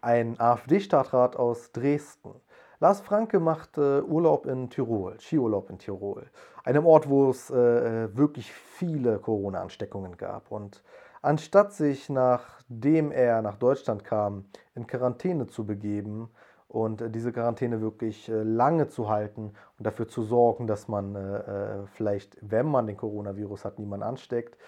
ein 0.00 0.40
AfD-Stadtrat 0.40 1.36
aus 1.36 1.72
Dresden. 1.72 2.34
Lars 2.78 3.00
Franke 3.00 3.40
macht 3.40 3.76
äh, 3.78 4.00
Urlaub 4.00 4.46
in 4.46 4.70
Tirol, 4.70 5.18
Skiurlaub 5.18 5.70
in 5.70 5.78
Tirol, 5.78 6.30
einem 6.66 6.84
Ort, 6.84 7.08
wo 7.08 7.30
es 7.30 7.48
äh, 7.48 7.56
äh, 7.56 8.16
wirklich 8.16 8.52
viele 8.52 9.18
Corona-Ansteckungen 9.20 10.16
gab. 10.16 10.50
Und 10.50 10.82
anstatt 11.22 11.72
sich, 11.72 12.10
nachdem 12.10 13.12
er 13.12 13.40
nach 13.40 13.56
Deutschland 13.56 14.04
kam, 14.04 14.46
in 14.74 14.86
Quarantäne 14.88 15.46
zu 15.46 15.64
begeben 15.64 16.28
und 16.66 17.00
äh, 17.00 17.08
diese 17.08 17.32
Quarantäne 17.32 17.80
wirklich 17.80 18.28
äh, 18.28 18.42
lange 18.42 18.88
zu 18.88 19.08
halten 19.08 19.52
und 19.78 19.86
dafür 19.86 20.08
zu 20.08 20.24
sorgen, 20.24 20.66
dass 20.66 20.88
man 20.88 21.14
äh, 21.14 21.86
vielleicht, 21.94 22.36
wenn 22.40 22.66
man 22.66 22.88
den 22.88 22.96
Coronavirus 22.96 23.64
hat, 23.64 23.78
niemand 23.78 24.02
ansteckt, 24.02 24.58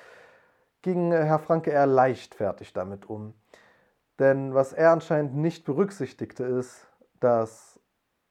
ging 0.82 1.10
Herr 1.10 1.40
Franke 1.40 1.72
eher 1.72 1.86
leichtfertig 1.86 2.72
damit 2.72 3.10
um. 3.10 3.34
Denn 4.20 4.54
was 4.54 4.72
er 4.72 4.92
anscheinend 4.92 5.34
nicht 5.34 5.64
berücksichtigte, 5.64 6.44
ist, 6.44 6.86
dass 7.18 7.80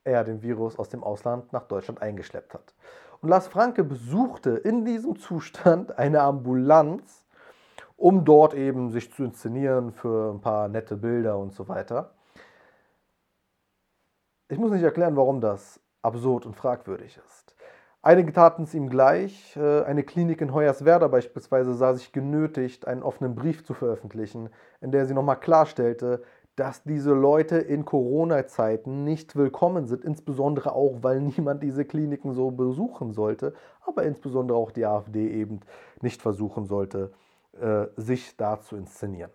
er 0.05 0.24
den 0.24 0.41
Virus 0.41 0.79
aus 0.79 0.88
dem 0.88 1.03
Ausland 1.03 1.51
nach 1.51 1.63
Deutschland 1.63 2.01
eingeschleppt 2.01 2.53
hat. 2.53 2.74
Und 3.21 3.29
Lars 3.29 3.47
Franke 3.47 3.83
besuchte 3.83 4.51
in 4.51 4.86
diesem 4.86 5.17
Zustand 5.17 5.97
eine 5.97 6.21
Ambulanz, 6.21 7.25
um 7.95 8.25
dort 8.25 8.53
eben 8.53 8.91
sich 8.91 9.12
zu 9.12 9.24
inszenieren 9.24 9.91
für 9.91 10.33
ein 10.33 10.41
paar 10.41 10.67
nette 10.67 10.95
Bilder 10.95 11.38
und 11.38 11.53
so 11.53 11.67
weiter. 11.67 12.12
Ich 14.50 14.59
muss 14.59 14.71
nicht 14.71 14.83
erklären, 14.83 15.15
warum 15.15 15.41
das 15.41 15.79
absurd 16.01 16.45
und 16.45 16.55
fragwürdig 16.55 17.17
ist. 17.17 17.55
Einige 18.01 18.31
taten 18.31 18.63
es 18.63 18.74
ihm 18.74 18.89
gleich. 18.89 19.57
Äh, 19.57 19.83
eine 19.83 20.03
Klinik 20.03 20.39
in 20.39 20.53
Hoyerswerda 20.53 21.09
beispielsweise 21.09 21.74
sah 21.74 21.93
sich 21.93 22.13
genötigt, 22.13 22.88
einen 22.88 23.03
offenen 23.03 23.36
Brief 23.36 23.65
zu 23.65 23.74
veröffentlichen, 23.74 24.50
in 24.79 24.91
der 24.91 25.05
sie 25.05 25.13
nochmal 25.13 25.39
klarstellte, 25.39 26.24
dass 26.57 26.81
diese 26.83 27.13
Leute 27.13 27.57
in 27.57 27.85
Corona-Zeiten 27.85 29.03
nicht 29.03 29.35
willkommen 29.35 29.85
sind, 29.85 30.03
insbesondere 30.03 30.73
auch, 30.73 30.97
weil 31.03 31.21
niemand 31.21 31.61
diese 31.61 31.85
Kliniken 31.85 32.33
so 32.33 32.49
besuchen 32.49 33.13
sollte, 33.13 33.53
aber 33.85 34.03
insbesondere 34.03 34.57
auch 34.57 34.71
die 34.71 34.85
AfD 34.85 35.29
eben 35.29 35.59
nicht 36.01 36.19
versuchen 36.19 36.65
sollte, 36.65 37.11
äh, 37.61 37.85
sich 37.95 38.35
da 38.37 38.59
zu 38.59 38.75
inszenieren. 38.75 39.31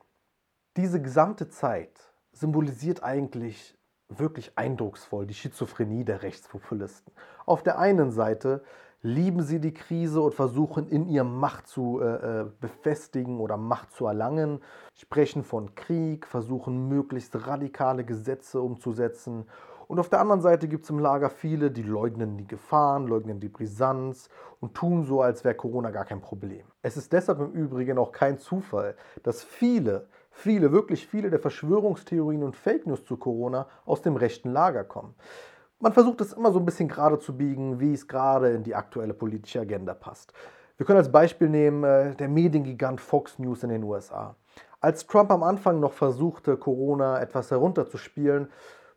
Diese 0.76 1.00
gesamte 1.00 1.48
Zeit 1.48 2.12
symbolisiert 2.32 3.04
eigentlich 3.04 3.78
wirklich 4.08 4.58
eindrucksvoll 4.58 5.24
die 5.24 5.34
Schizophrenie 5.34 6.04
der 6.04 6.22
Rechtspopulisten. 6.22 7.12
Auf 7.46 7.62
der 7.62 7.78
einen 7.78 8.10
Seite 8.10 8.64
lieben 9.02 9.42
sie 9.42 9.60
die 9.60 9.74
Krise 9.74 10.20
und 10.20 10.34
versuchen 10.34 10.88
in 10.88 11.08
ihr 11.08 11.24
Macht 11.24 11.66
zu 11.66 12.00
äh, 12.00 12.42
äh, 12.42 12.46
befestigen 12.60 13.40
oder 13.40 13.56
Macht 13.56 13.92
zu 13.92 14.06
erlangen, 14.06 14.60
sprechen 14.94 15.42
von 15.42 15.74
Krieg, 15.74 16.26
versuchen 16.26 16.88
möglichst 16.88 17.46
radikale 17.46 18.04
Gesetze 18.04 18.60
umzusetzen. 18.60 19.46
Und 19.88 19.98
auf 19.98 20.08
der 20.08 20.20
anderen 20.20 20.40
Seite 20.40 20.68
gibt 20.68 20.84
es 20.84 20.90
im 20.90 21.00
Lager 21.00 21.28
viele, 21.28 21.70
die 21.70 21.82
leugnen 21.82 22.38
die 22.38 22.46
Gefahren, 22.46 23.08
leugnen 23.08 23.40
die 23.40 23.48
Brisanz 23.48 24.30
und 24.60 24.74
tun 24.74 25.04
so, 25.04 25.20
als 25.20 25.44
wäre 25.44 25.56
Corona 25.56 25.90
gar 25.90 26.04
kein 26.04 26.20
Problem. 26.20 26.64
Es 26.80 26.96
ist 26.96 27.12
deshalb 27.12 27.40
im 27.40 27.50
Übrigen 27.50 27.98
auch 27.98 28.12
kein 28.12 28.38
Zufall, 28.38 28.94
dass 29.24 29.42
viele, 29.42 30.06
viele, 30.30 30.70
wirklich 30.70 31.06
viele 31.06 31.28
der 31.28 31.40
Verschwörungstheorien 31.40 32.44
und 32.44 32.56
Fake 32.56 32.86
News 32.86 33.04
zu 33.04 33.16
Corona 33.16 33.66
aus 33.84 34.00
dem 34.00 34.16
rechten 34.16 34.50
Lager 34.50 34.84
kommen 34.84 35.14
man 35.82 35.92
versucht 35.92 36.20
es 36.20 36.32
immer 36.32 36.52
so 36.52 36.60
ein 36.60 36.64
bisschen 36.64 36.88
gerade 36.88 37.18
zu 37.18 37.36
biegen, 37.36 37.80
wie 37.80 37.92
es 37.92 38.06
gerade 38.06 38.50
in 38.50 38.62
die 38.62 38.74
aktuelle 38.74 39.14
politische 39.14 39.60
Agenda 39.60 39.94
passt. 39.94 40.32
Wir 40.76 40.86
können 40.86 40.98
als 40.98 41.10
Beispiel 41.10 41.48
nehmen 41.48 41.82
äh, 41.84 42.14
der 42.14 42.28
Mediengigant 42.28 43.00
Fox 43.00 43.38
News 43.38 43.62
in 43.64 43.70
den 43.70 43.82
USA. 43.82 44.36
Als 44.80 45.06
Trump 45.06 45.30
am 45.30 45.42
Anfang 45.42 45.80
noch 45.80 45.92
versuchte, 45.92 46.56
Corona 46.56 47.20
etwas 47.20 47.50
herunterzuspielen, 47.50 48.48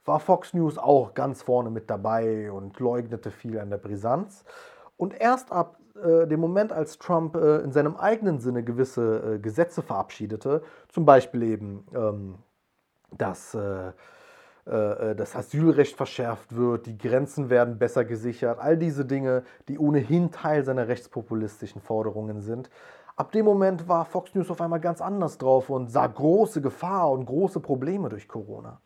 war 0.06 0.20
Fox 0.20 0.54
News 0.54 0.78
auch 0.78 1.16
ganz 1.16 1.42
vorne 1.42 1.72
mit 1.72 1.90
dabei 1.90 2.52
und 2.52 2.80
leugnete 2.80 3.32
viel 3.32 3.60
an 3.60 3.72
der 3.72 3.78
Brisanz. 3.78 4.46
Und 4.96 5.20
erst 5.20 5.52
ab 5.52 5.80
äh, 5.96 6.28
dem 6.28 6.40
Moment, 6.40 6.72
als 6.72 7.00
Trump 7.00 7.36
äh, 7.36 7.58
in 7.62 7.72
seinem 7.72 7.96
eigenen 7.98 8.40
Sinne 8.40 8.64
gewisse 8.64 9.36
äh, 9.36 9.40
Gesetze 9.40 9.82
verabschiedete, 9.82 10.62
zum 10.90 11.06
Beispiel 11.06 11.42
eben 11.44 11.88
ähm, 11.96 12.36
das 13.12 13.56
äh, 13.56 13.92
das 14.66 15.36
Asylrecht 15.36 15.96
verschärft 15.96 16.56
wird, 16.56 16.88
die 16.88 16.98
Grenzen 16.98 17.52
werden 17.52 17.78
besser 17.78 18.04
gesichert, 18.04 18.58
all 18.60 18.78
diese 18.78 19.06
Dinge, 19.06 19.44
die 19.68 19.78
ohnehin 19.78 20.32
Teil 20.32 20.66
seiner 20.66 20.88
rechtspopulistischen 20.88 21.82
Forderungen 21.82 22.42
sind. 22.42 22.72
Ab 23.16 23.32
dem 23.32 23.46
Moment 23.46 23.88
war 23.88 24.06
Fox 24.06 24.34
News 24.34 24.50
auf 24.50 24.60
einmal 24.62 24.80
ganz 24.80 25.02
anders 25.02 25.38
drauf 25.38 25.70
und 25.70 25.92
sah 25.92 26.08
große 26.08 26.62
Gefahr 26.62 27.12
und 27.12 27.26
große 27.26 27.60
Probleme 27.60 28.10
durch 28.10 28.28
Corona. 28.28 28.82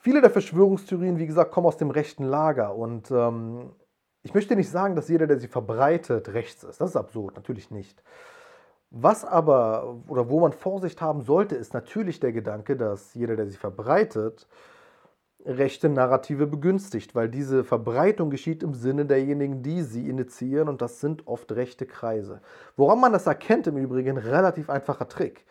Viele 0.00 0.20
der 0.20 0.30
Verschwörungstheorien, 0.30 1.18
wie 1.18 1.26
gesagt, 1.26 1.50
kommen 1.50 1.66
aus 1.66 1.78
dem 1.78 1.90
rechten 1.90 2.24
Lager 2.24 2.74
und 2.74 3.10
ähm, 3.10 3.70
ich 4.22 4.34
möchte 4.34 4.56
nicht 4.56 4.68
sagen, 4.68 4.96
dass 4.96 5.08
jeder, 5.08 5.28
der 5.28 5.38
sie 5.38 5.48
verbreitet, 5.48 6.28
rechts 6.30 6.64
ist. 6.64 6.80
Das 6.80 6.90
ist 6.90 6.96
absurd, 6.96 7.36
natürlich 7.36 7.70
nicht. 7.70 8.02
Was 8.98 9.26
aber 9.26 9.96
oder 10.08 10.30
wo 10.30 10.40
man 10.40 10.52
Vorsicht 10.52 11.02
haben 11.02 11.20
sollte, 11.20 11.54
ist 11.54 11.74
natürlich 11.74 12.18
der 12.18 12.32
Gedanke, 12.32 12.76
dass 12.76 13.12
jeder, 13.12 13.36
der 13.36 13.46
sie 13.46 13.58
verbreitet, 13.58 14.46
rechte 15.44 15.90
Narrative 15.90 16.46
begünstigt, 16.46 17.14
weil 17.14 17.28
diese 17.28 17.62
Verbreitung 17.62 18.30
geschieht 18.30 18.62
im 18.62 18.72
Sinne 18.72 19.04
derjenigen, 19.04 19.62
die 19.62 19.82
sie 19.82 20.08
initiieren 20.08 20.68
und 20.68 20.80
das 20.80 21.00
sind 21.00 21.26
oft 21.26 21.52
rechte 21.52 21.84
Kreise. 21.84 22.40
Woran 22.76 22.98
man 22.98 23.12
das 23.12 23.26
erkennt 23.26 23.66
im 23.66 23.76
Übrigen, 23.76 24.16
relativ 24.16 24.70
einfacher 24.70 25.08
Trick. 25.08 25.44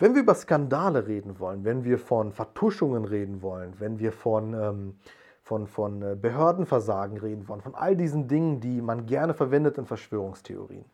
Wenn 0.00 0.14
wir 0.14 0.22
über 0.22 0.34
Skandale 0.34 1.06
reden 1.06 1.38
wollen, 1.38 1.64
wenn 1.64 1.84
wir 1.84 1.98
von 1.98 2.32
Vertuschungen 2.32 3.04
reden 3.04 3.42
wollen, 3.42 3.74
wenn 3.78 4.00
wir 4.00 4.10
von, 4.10 4.54
ähm, 4.54 4.98
von, 5.42 5.68
von 5.68 6.02
äh, 6.02 6.16
Behördenversagen 6.20 7.16
reden 7.16 7.46
wollen, 7.46 7.62
von 7.62 7.76
all 7.76 7.96
diesen 7.96 8.26
Dingen, 8.26 8.60
die 8.60 8.82
man 8.82 9.06
gerne 9.06 9.34
verwendet 9.34 9.78
in 9.78 9.86
Verschwörungstheorien, 9.86 10.84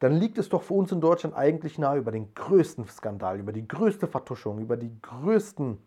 dann 0.00 0.12
liegt 0.12 0.38
es 0.38 0.48
doch 0.48 0.62
für 0.62 0.74
uns 0.74 0.92
in 0.92 1.00
Deutschland 1.00 1.36
eigentlich 1.36 1.78
nahe, 1.78 1.98
über 1.98 2.12
den 2.12 2.34
größten 2.34 2.86
Skandal, 2.88 3.38
über 3.38 3.52
die 3.52 3.66
größte 3.66 4.06
Vertuschung, 4.06 4.58
über 4.58 4.76
die 4.76 4.90
größten, 5.00 5.78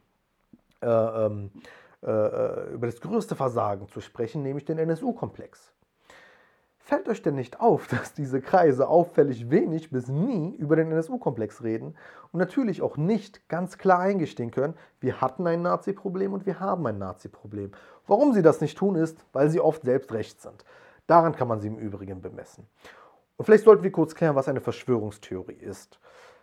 äh, 0.82 0.88
ähm, 0.88 1.52
äh, 2.04 2.10
äh 2.10 2.74
über 2.74 2.88
das 2.88 3.02
größte 3.02 3.36
Versagen 3.36 3.88
zu 3.90 4.02
sprechen, 4.02 4.44
nämlich 4.44 4.66
den 4.66 4.78
NSU-Komplex. 4.78 5.74
Fällt 6.88 7.10
euch 7.10 7.22
denn 7.22 7.36
nicht 7.36 7.60
auf, 7.60 7.88
dass 7.90 8.14
diese 8.14 8.40
Kreise 8.40 8.88
auffällig 8.88 9.50
wenig 9.50 9.90
bis 9.90 10.08
nie 10.08 10.56
über 10.56 10.78
den 10.78 10.90
NSU-Komplex 10.90 11.62
reden 11.62 11.96
und 12.32 12.40
natürlich 12.40 12.82
auch 12.82 12.96
nicht 12.96 13.50
ganz 13.50 13.78
klar 13.78 14.00
eingestehen 14.00 14.52
können, 14.52 14.74
wir 15.02 15.20
hatten 15.20 15.46
ein 15.48 15.62
Nazi-Problem 15.64 16.32
und 16.32 16.46
wir 16.46 16.62
haben 16.62 16.88
ein 16.88 16.98
Nazi-Problem. 16.98 17.72
Warum 18.08 18.32
sie 18.32 18.42
das 18.42 18.62
nicht 18.62 18.78
tun, 18.78 18.96
ist, 18.96 19.26
weil 19.34 19.50
sie 19.50 19.60
oft 19.60 19.84
selbst 19.84 20.14
recht 20.14 20.42
sind. 20.42 20.64
Daran 21.08 21.36
kann 21.36 21.50
man 21.50 21.60
sie 21.60 21.68
im 21.68 21.78
Übrigen 21.78 22.22
bemessen. 22.22 22.66
Und 23.38 23.46
vielleicht 23.46 23.64
sollten 23.64 23.84
wir 23.84 23.92
kurz 23.92 24.16
klären, 24.16 24.36
was 24.36 24.48
eine 24.48 24.62
Verschwörungstheorie 24.62 25.54
ist. 25.54 26.00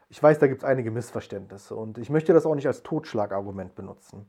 Ich 0.08 0.22
weiß, 0.22 0.38
da 0.38 0.46
gibt 0.46 0.62
es 0.62 0.64
einige 0.64 0.90
Missverständnisse 0.90 1.74
und 1.74 1.98
ich 1.98 2.08
möchte 2.08 2.32
das 2.32 2.46
auch 2.46 2.54
nicht 2.54 2.66
als 2.66 2.82
Totschlagargument 2.82 3.74
benutzen. 3.74 4.26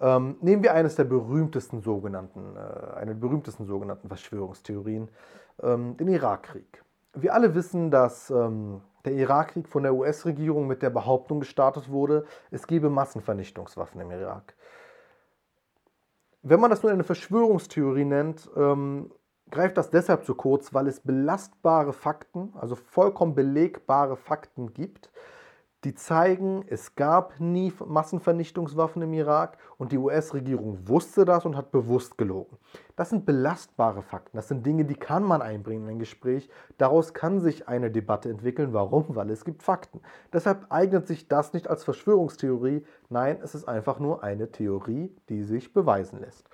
Ähm, 0.00 0.36
nehmen 0.40 0.62
wir 0.62 0.72
eines 0.72 0.96
der 0.96 1.04
berühmtesten 1.04 1.82
sogenannten, 1.82 2.56
äh, 2.56 2.96
eine 2.96 3.12
der 3.12 3.20
berühmtesten 3.20 3.66
sogenannten 3.66 4.08
Verschwörungstheorien, 4.08 5.10
ähm, 5.62 5.96
den 5.98 6.08
Irakkrieg. 6.08 6.82
Wir 7.12 7.34
alle 7.34 7.54
wissen, 7.54 7.90
dass 7.90 8.30
ähm, 8.30 8.80
der 9.04 9.12
Irakkrieg 9.12 9.68
von 9.68 9.82
der 9.82 9.94
US-Regierung 9.94 10.66
mit 10.66 10.80
der 10.80 10.90
Behauptung 10.90 11.40
gestartet 11.40 11.90
wurde, 11.90 12.24
es 12.50 12.66
gebe 12.66 12.88
Massenvernichtungswaffen 12.88 14.00
im 14.00 14.10
Irak. 14.10 14.54
Wenn 16.42 16.60
man 16.60 16.70
das 16.70 16.82
nur 16.82 16.92
eine 16.92 17.04
Verschwörungstheorie 17.04 18.06
nennt, 18.06 18.48
ähm, 18.56 19.10
greift 19.50 19.76
das 19.76 19.90
deshalb 19.90 20.24
zu 20.24 20.34
kurz, 20.34 20.72
weil 20.72 20.86
es 20.86 21.00
belastbare 21.00 21.92
Fakten, 21.92 22.52
also 22.54 22.74
vollkommen 22.74 23.34
belegbare 23.34 24.16
Fakten 24.16 24.72
gibt, 24.72 25.10
die 25.84 25.94
zeigen, 25.94 26.62
es 26.68 26.94
gab 26.94 27.40
nie 27.40 27.72
Massenvernichtungswaffen 27.82 29.00
im 29.00 29.14
Irak 29.14 29.56
und 29.78 29.92
die 29.92 29.96
US-Regierung 29.96 30.86
wusste 30.86 31.24
das 31.24 31.46
und 31.46 31.56
hat 31.56 31.72
bewusst 31.72 32.18
gelogen. 32.18 32.58
Das 32.96 33.08
sind 33.08 33.24
belastbare 33.24 34.02
Fakten, 34.02 34.36
das 34.36 34.48
sind 34.48 34.66
Dinge, 34.66 34.84
die 34.84 34.94
kann 34.94 35.24
man 35.24 35.40
einbringen 35.40 35.84
in 35.84 35.94
ein 35.96 35.98
Gespräch. 35.98 36.50
Daraus 36.76 37.14
kann 37.14 37.40
sich 37.40 37.66
eine 37.66 37.90
Debatte 37.90 38.28
entwickeln. 38.28 38.74
Warum? 38.74 39.06
Weil 39.16 39.30
es 39.30 39.46
gibt 39.46 39.62
Fakten. 39.62 40.02
Deshalb 40.34 40.66
eignet 40.68 41.06
sich 41.06 41.28
das 41.28 41.54
nicht 41.54 41.68
als 41.68 41.82
Verschwörungstheorie. 41.82 42.84
Nein, 43.08 43.38
es 43.42 43.54
ist 43.54 43.66
einfach 43.66 43.98
nur 43.98 44.22
eine 44.22 44.52
Theorie, 44.52 45.16
die 45.30 45.42
sich 45.42 45.72
beweisen 45.72 46.20
lässt. 46.20 46.46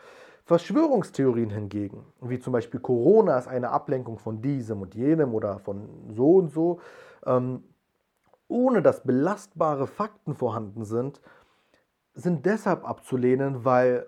Verschwörungstheorien 0.47 1.51
hingegen, 1.51 2.07
wie 2.21 2.39
zum 2.39 2.53
Beispiel 2.53 2.79
Corona 2.79 3.37
ist 3.37 3.49
eine 3.49 3.71
Ablenkung 3.71 4.19
von 4.19 4.41
diesem 4.41 4.81
und 4.81 4.95
jenem 4.95 5.35
oder 5.35 5.59
von 5.59 5.89
so 6.15 6.37
und 6.37 6.53
so, 6.53 6.81
ähm, 7.27 7.65
ohne 8.47 8.81
dass 8.81 9.03
belastbare 9.03 9.89
Fakten 9.89 10.37
vorhanden 10.37 10.85
sind, 10.85 11.21
sind 12.15 12.47
deshalb 12.47 12.89
abzulehnen, 12.89 13.65
weil 13.65 14.07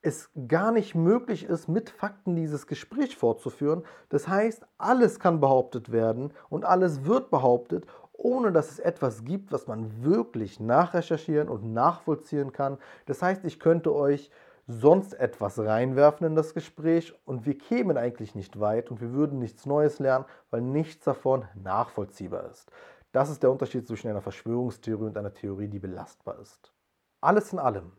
es 0.00 0.30
gar 0.48 0.72
nicht 0.72 0.94
möglich 0.94 1.44
ist, 1.44 1.68
mit 1.68 1.90
Fakten 1.90 2.36
dieses 2.36 2.66
Gespräch 2.66 3.18
fortzuführen. 3.18 3.84
Das 4.08 4.26
heißt, 4.26 4.66
alles 4.78 5.20
kann 5.20 5.40
behauptet 5.40 5.92
werden 5.92 6.32
und 6.48 6.64
alles 6.64 7.04
wird 7.04 7.30
behauptet, 7.30 7.84
ohne 8.14 8.50
dass 8.50 8.70
es 8.70 8.78
etwas 8.78 9.24
gibt, 9.24 9.52
was 9.52 9.66
man 9.66 10.02
wirklich 10.02 10.58
nachrecherchieren 10.58 11.48
und 11.50 11.74
nachvollziehen 11.74 12.52
kann. 12.52 12.78
Das 13.04 13.20
heißt, 13.20 13.44
ich 13.44 13.60
könnte 13.60 13.94
euch 13.94 14.30
sonst 14.66 15.14
etwas 15.14 15.58
reinwerfen 15.58 16.26
in 16.26 16.34
das 16.34 16.54
Gespräch 16.54 17.14
und 17.24 17.46
wir 17.46 17.58
kämen 17.58 17.96
eigentlich 17.96 18.34
nicht 18.34 18.60
weit 18.60 18.90
und 18.90 19.00
wir 19.00 19.12
würden 19.12 19.38
nichts 19.38 19.66
Neues 19.66 19.98
lernen, 19.98 20.24
weil 20.50 20.62
nichts 20.62 21.04
davon 21.04 21.44
nachvollziehbar 21.54 22.48
ist. 22.50 22.70
Das 23.12 23.30
ist 23.30 23.42
der 23.42 23.50
Unterschied 23.50 23.86
zwischen 23.86 24.08
einer 24.08 24.22
Verschwörungstheorie 24.22 25.04
und 25.04 25.18
einer 25.18 25.34
Theorie, 25.34 25.68
die 25.68 25.78
belastbar 25.78 26.38
ist. 26.40 26.72
Alles 27.20 27.52
in 27.52 27.58
allem 27.58 27.92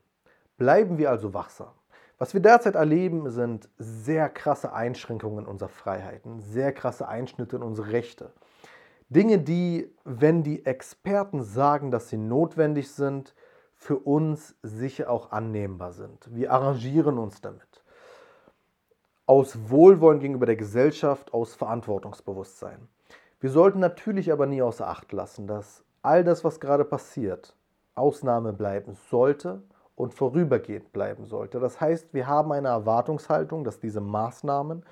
bleiben 0.57 0.98
wir 0.98 1.10
also 1.10 1.34
wachsam. 1.34 1.72
Was 2.17 2.34
wir 2.34 2.41
derzeit 2.41 2.75
erleben, 2.75 3.29
sind 3.29 3.69
sehr 3.77 4.29
krasse 4.29 4.74
Einschränkungen 4.74 5.45
unserer 5.45 5.69
Freiheiten, 5.69 6.39
sehr 6.39 6.72
krasse 6.72 7.07
Einschnitte 7.07 7.57
in 7.57 7.63
unsere 7.63 7.91
Rechte. 7.91 8.31
Dinge, 9.10 9.38
die, 9.38 9.93
wenn 10.03 10.41
die 10.41 10.65
Experten 10.65 11.43
sagen, 11.43 11.91
dass 11.91 12.10
sie 12.10 12.17
notwendig 12.17 12.91
sind, 12.91 13.36
für 13.75 13.98
uns 13.98 14.55
sicher 14.63 15.10
auch 15.10 15.32
annehmbar 15.32 15.91
sind. 15.94 16.34
Wir 16.34 16.51
arrangieren 16.51 17.17
uns 17.17 17.41
damit. 17.41 17.84
Aus 19.25 19.70
Wohlwollen 19.70 20.20
gegenüber 20.20 20.46
der 20.46 20.55
Gesellschaft, 20.55 21.34
aus 21.34 21.55
Verantwortungsbewusstsein. 21.55 22.88
Wir 23.39 23.50
sollten 23.50 23.79
natürlich 23.79 24.32
aber 24.32 24.46
nie 24.46 24.62
außer 24.62 24.88
Acht 24.88 25.12
lassen, 25.12 25.48
dass 25.48 25.84
all 26.01 26.24
das, 26.24 26.44
was 26.44 26.60
gerade 26.60 26.86
passiert, 26.86 27.55
Ausnahme 27.96 28.53
bleiben 28.53 28.94
sollte 29.10 29.63
und 29.96 30.13
vorübergehend 30.13 30.91
bleiben 30.91 31.25
sollte. 31.25 31.60
Das 31.60 31.79
heißt, 31.79 32.13
wir 32.13 32.27
haben 32.27 32.51
eine 32.51 32.67
Erwartungshaltung, 32.67 33.63
dass 33.63 33.79
diese 33.79 34.01
Maßnahmen 34.01 34.86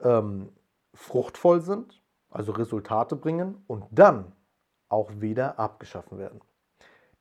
ähm, 0.00 0.52
fruchtvoll 0.94 1.60
sind, 1.60 2.02
also 2.30 2.52
Resultate 2.52 3.16
bringen 3.16 3.62
und 3.66 3.84
dann 3.90 4.32
auch 4.88 5.10
wieder 5.20 5.58
abgeschaffen 5.58 6.18
werden. 6.18 6.40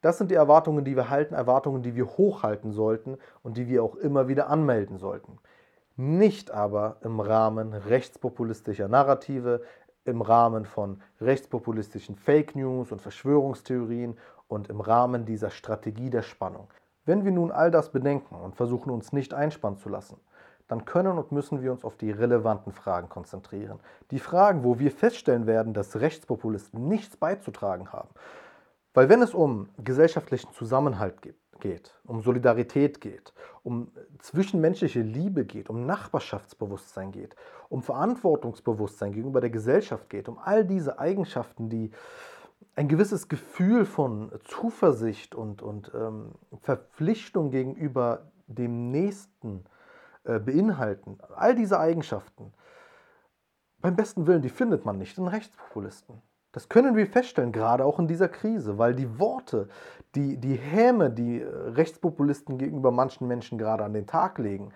Das 0.03 0.17
sind 0.17 0.31
die 0.31 0.35
Erwartungen, 0.35 0.83
die 0.83 0.97
wir 0.97 1.09
halten, 1.09 1.33
Erwartungen, 1.33 1.81
die 1.81 1.95
wir 1.95 2.05
hochhalten 2.05 2.73
sollten 2.73 3.17
und 3.41 3.55
die 3.55 3.69
wir 3.69 3.85
auch 3.85 3.95
immer 3.95 4.27
wieder 4.27 4.49
anmelden 4.49 4.97
sollten. 4.97 5.39
Nicht 5.95 6.51
aber 6.51 6.97
im 7.03 7.21
Rahmen 7.21 7.73
rechtspopulistischer 7.73 8.89
Narrative, 8.89 9.61
im 10.03 10.21
Rahmen 10.21 10.65
von 10.65 11.01
rechtspopulistischen 11.21 12.17
Fake 12.17 12.53
News 12.53 12.91
und 12.91 13.01
Verschwörungstheorien 13.01 14.17
und 14.49 14.67
im 14.67 14.81
Rahmen 14.81 15.23
dieser 15.25 15.51
Strategie 15.51 16.09
der 16.09 16.23
Spannung. 16.23 16.67
Wenn 17.05 17.23
wir 17.23 17.31
nun 17.31 17.53
all 17.53 17.71
das 17.71 17.93
bedenken 17.93 18.35
und 18.35 18.57
versuchen 18.57 18.91
uns 18.91 19.13
nicht 19.13 19.33
einspannen 19.33 19.79
zu 19.79 19.87
lassen, 19.87 20.17
dann 20.67 20.83
können 20.83 21.17
und 21.17 21.31
müssen 21.31 21.61
wir 21.61 21.71
uns 21.71 21.85
auf 21.85 21.95
die 21.95 22.11
relevanten 22.11 22.73
Fragen 22.73 23.07
konzentrieren. 23.07 23.79
Die 24.11 24.19
Fragen, 24.19 24.65
wo 24.65 24.79
wir 24.79 24.91
feststellen 24.91 25.47
werden, 25.47 25.73
dass 25.73 26.01
Rechtspopulisten 26.01 26.89
nichts 26.89 27.15
beizutragen 27.15 27.93
haben, 27.93 28.09
weil 28.93 29.09
wenn 29.09 29.21
es 29.21 29.33
um 29.33 29.69
gesellschaftlichen 29.83 30.51
Zusammenhalt 30.53 31.15
geht, 31.59 31.99
um 32.05 32.21
Solidarität 32.21 33.01
geht, 33.01 33.33
um 33.63 33.91
zwischenmenschliche 34.19 35.01
Liebe 35.01 35.45
geht, 35.45 35.69
um 35.69 35.85
Nachbarschaftsbewusstsein 35.85 37.11
geht, 37.11 37.35
um 37.69 37.81
Verantwortungsbewusstsein 37.81 39.13
gegenüber 39.13 39.41
der 39.41 39.49
Gesellschaft 39.49 40.09
geht, 40.09 40.29
um 40.29 40.37
all 40.37 40.65
diese 40.65 40.99
Eigenschaften, 40.99 41.69
die 41.69 41.91
ein 42.75 42.87
gewisses 42.87 43.27
Gefühl 43.27 43.85
von 43.85 44.31
Zuversicht 44.45 45.35
und, 45.35 45.61
und 45.61 45.91
ähm, 45.93 46.33
Verpflichtung 46.61 47.51
gegenüber 47.51 48.31
dem 48.47 48.91
Nächsten 48.91 49.65
äh, 50.23 50.39
beinhalten, 50.39 51.17
all 51.35 51.55
diese 51.55 51.79
Eigenschaften, 51.79 52.53
beim 53.79 53.95
besten 53.95 54.27
Willen, 54.27 54.41
die 54.41 54.49
findet 54.49 54.85
man 54.85 54.97
nicht 54.97 55.17
in 55.17 55.27
Rechtspopulisten. 55.27 56.21
Das 56.53 56.69
können 56.69 56.95
wir 56.95 57.07
feststellen, 57.07 57.51
gerade 57.51 57.83
auch 57.83 57.99
in 57.99 58.07
dieser 58.07 58.29
Krise, 58.29 58.77
weil 58.77 58.95
die 58.95 59.19
Worte, 59.19 59.67
die, 60.15 60.37
die 60.37 60.55
Häme, 60.55 61.09
die 61.09 61.41
äh, 61.41 61.47
Rechtspopulisten 61.47 62.57
gegenüber 62.57 62.91
manchen 62.91 63.27
Menschen 63.27 63.57
gerade 63.57 63.83
an 63.83 63.93
den 63.93 64.05
Tag 64.05 64.37
legen, 64.37 64.71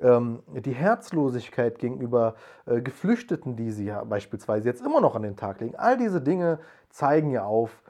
ähm, 0.00 0.42
die 0.48 0.72
Herzlosigkeit 0.72 1.78
gegenüber 1.78 2.34
äh, 2.64 2.80
Geflüchteten, 2.80 3.54
die 3.54 3.70
sie 3.70 3.84
ja 3.84 4.02
beispielsweise 4.02 4.68
jetzt 4.68 4.84
immer 4.84 5.02
noch 5.02 5.14
an 5.14 5.22
den 5.22 5.36
Tag 5.36 5.60
legen, 5.60 5.76
all 5.76 5.98
diese 5.98 6.22
Dinge 6.22 6.58
zeigen 6.88 7.30
ja 7.30 7.44
auf, 7.44 7.82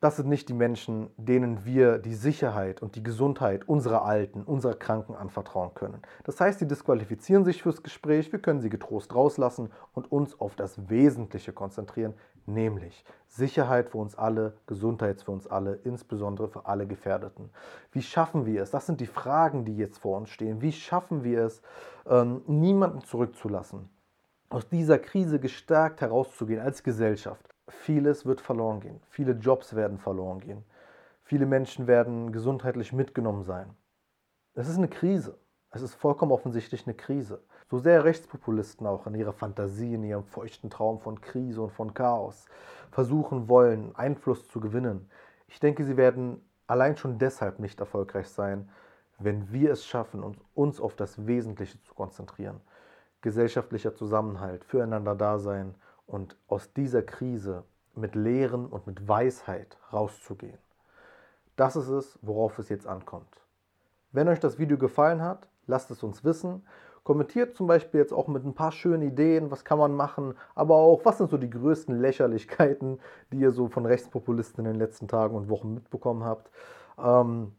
das 0.00 0.16
sind 0.16 0.28
nicht 0.28 0.50
die 0.50 0.54
Menschen, 0.54 1.08
denen 1.16 1.64
wir 1.64 1.96
die 1.96 2.12
Sicherheit 2.12 2.82
und 2.82 2.94
die 2.94 3.02
Gesundheit 3.02 3.66
unserer 3.66 4.04
Alten, 4.04 4.42
unserer 4.42 4.74
Kranken 4.74 5.14
anvertrauen 5.14 5.72
können. 5.72 6.02
Das 6.24 6.38
heißt, 6.40 6.58
sie 6.58 6.68
disqualifizieren 6.68 7.44
sich 7.46 7.62
fürs 7.62 7.82
Gespräch, 7.82 8.30
wir 8.30 8.38
können 8.38 8.60
sie 8.60 8.68
getrost 8.68 9.14
rauslassen 9.14 9.70
und 9.94 10.12
uns 10.12 10.38
auf 10.38 10.56
das 10.56 10.90
Wesentliche 10.90 11.54
konzentrieren, 11.54 12.12
nämlich 12.46 13.04
Sicherheit 13.26 13.90
für 13.90 13.98
uns 13.98 14.14
alle, 14.14 14.54
Gesundheit 14.66 15.22
für 15.22 15.32
uns 15.32 15.46
alle, 15.46 15.74
insbesondere 15.84 16.48
für 16.48 16.66
alle 16.66 16.86
Gefährdeten. 16.86 17.50
Wie 17.92 18.02
schaffen 18.02 18.46
wir 18.46 18.62
es? 18.62 18.70
Das 18.70 18.86
sind 18.86 19.00
die 19.00 19.06
Fragen, 19.06 19.64
die 19.64 19.76
jetzt 19.76 19.98
vor 19.98 20.16
uns 20.16 20.30
stehen. 20.30 20.60
Wie 20.60 20.72
schaffen 20.72 21.24
wir 21.24 21.44
es, 21.44 21.62
ähm, 22.06 22.42
niemanden 22.46 23.02
zurückzulassen? 23.02 23.90
aus 24.50 24.68
dieser 24.68 25.00
Krise 25.00 25.40
gestärkt 25.40 26.00
herauszugehen 26.00 26.60
als 26.60 26.84
Gesellschaft 26.84 27.54
vieles 27.66 28.24
wird 28.24 28.40
verloren 28.40 28.80
gehen. 28.80 29.00
Viele 29.08 29.32
Jobs 29.32 29.74
werden 29.74 29.98
verloren 29.98 30.40
gehen. 30.40 30.64
Viele 31.22 31.46
Menschen 31.46 31.86
werden 31.86 32.32
gesundheitlich 32.32 32.92
mitgenommen 32.92 33.42
sein. 33.42 33.74
Es 34.54 34.68
ist 34.68 34.76
eine 34.78 34.88
Krise. 34.88 35.38
Es 35.74 35.82
ist 35.82 35.94
vollkommen 35.96 36.30
offensichtlich 36.30 36.86
eine 36.86 36.94
Krise. 36.94 37.42
So 37.68 37.78
sehr 37.78 38.04
Rechtspopulisten 38.04 38.86
auch 38.86 39.08
in 39.08 39.16
ihrer 39.16 39.32
Fantasie, 39.32 39.94
in 39.94 40.04
ihrem 40.04 40.22
feuchten 40.22 40.70
Traum 40.70 41.00
von 41.00 41.20
Krise 41.20 41.62
und 41.62 41.72
von 41.72 41.94
Chaos 41.94 42.46
versuchen 42.92 43.48
wollen, 43.48 43.92
Einfluss 43.96 44.46
zu 44.46 44.60
gewinnen. 44.60 45.10
Ich 45.48 45.58
denke, 45.58 45.82
sie 45.82 45.96
werden 45.96 46.40
allein 46.68 46.96
schon 46.96 47.18
deshalb 47.18 47.58
nicht 47.58 47.80
erfolgreich 47.80 48.28
sein, 48.28 48.70
wenn 49.18 49.52
wir 49.52 49.72
es 49.72 49.84
schaffen, 49.84 50.36
uns 50.54 50.80
auf 50.80 50.94
das 50.94 51.26
Wesentliche 51.26 51.82
zu 51.82 51.92
konzentrieren. 51.94 52.60
Gesellschaftlicher 53.20 53.96
Zusammenhalt, 53.96 54.64
füreinander 54.64 55.16
Dasein 55.16 55.74
und 56.06 56.36
aus 56.46 56.72
dieser 56.72 57.02
Krise 57.02 57.64
mit 57.96 58.14
Lehren 58.14 58.66
und 58.66 58.86
mit 58.86 59.08
Weisheit 59.08 59.76
rauszugehen. 59.92 60.58
Das 61.56 61.74
ist 61.74 61.88
es, 61.88 62.16
worauf 62.22 62.60
es 62.60 62.68
jetzt 62.68 62.86
ankommt. 62.86 63.40
Wenn 64.12 64.28
euch 64.28 64.38
das 64.38 64.60
Video 64.60 64.78
gefallen 64.78 65.20
hat, 65.20 65.48
lasst 65.66 65.90
es 65.90 66.02
uns 66.02 66.24
wissen. 66.24 66.62
Kommentiert 67.04 67.54
zum 67.54 67.66
Beispiel 67.66 68.00
jetzt 68.00 68.14
auch 68.14 68.28
mit 68.28 68.44
ein 68.44 68.54
paar 68.54 68.72
schönen 68.72 69.02
Ideen, 69.02 69.50
was 69.50 69.64
kann 69.64 69.78
man 69.78 69.94
machen, 69.94 70.34
aber 70.54 70.76
auch, 70.76 71.04
was 71.04 71.18
sind 71.18 71.30
so 71.30 71.36
die 71.36 71.50
größten 71.50 72.00
Lächerlichkeiten, 72.00 72.98
die 73.30 73.40
ihr 73.40 73.50
so 73.50 73.68
von 73.68 73.84
Rechtspopulisten 73.84 74.64
in 74.64 74.72
den 74.72 74.80
letzten 74.80 75.06
Tagen 75.06 75.36
und 75.36 75.50
Wochen 75.50 75.74
mitbekommen 75.74 76.24
habt. 76.24 76.50
Ähm, 76.98 77.52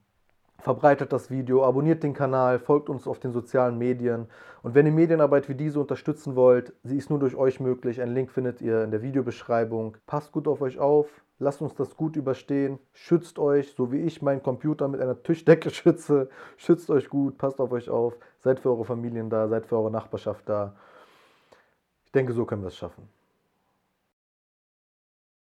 verbreitet 0.60 1.14
das 1.14 1.30
Video, 1.30 1.64
abonniert 1.64 2.04
den 2.04 2.14
Kanal, 2.14 2.60
folgt 2.60 2.90
uns 2.90 3.08
auf 3.08 3.20
den 3.20 3.32
sozialen 3.32 3.78
Medien. 3.78 4.28
Und 4.64 4.74
wenn 4.74 4.86
ihr 4.86 4.92
Medienarbeit 4.92 5.48
wie 5.50 5.56
diese 5.56 5.80
unterstützen 5.80 6.36
wollt, 6.36 6.74
sie 6.84 6.98
ist 6.98 7.10
nur 7.10 7.20
durch 7.20 7.36
euch 7.36 7.60
möglich. 7.60 8.02
Ein 8.02 8.14
Link 8.14 8.32
findet 8.32 8.62
ihr 8.62 8.84
in 8.84 8.92
der 8.92 9.02
Videobeschreibung. 9.02 9.98
Passt 10.08 10.32
gut 10.32 10.48
auf 10.48 10.62
euch 10.62 10.80
auf, 10.80 11.08
lasst 11.40 11.62
uns 11.62 11.76
das 11.76 11.96
gut 11.96 12.16
überstehen, 12.16 12.80
schützt 12.94 13.38
euch, 13.38 13.74
so 13.74 13.92
wie 13.92 14.00
ich 14.00 14.22
meinen 14.22 14.42
Computer 14.42 14.88
mit 14.88 15.02
einer 15.02 15.22
Tischdecke 15.22 15.70
schütze. 15.72 16.30
Schützt 16.58 16.90
euch 16.90 17.10
gut, 17.10 17.38
passt 17.38 17.60
auf 17.60 17.72
euch 17.72 17.90
auf, 17.90 18.18
seid 18.40 18.60
für 18.60 18.70
eure 18.70 18.86
Familien 18.86 19.30
da, 19.30 19.48
seid 19.48 19.68
für 19.68 19.78
eure 19.78 19.92
Nachbarschaft 19.92 20.50
da. 20.50 20.76
Ich 22.06 22.12
denke, 22.12 22.34
so 22.34 22.46
können 22.46 22.64
wir 22.64 22.70
es 22.70 22.78
schaffen. 22.78 23.15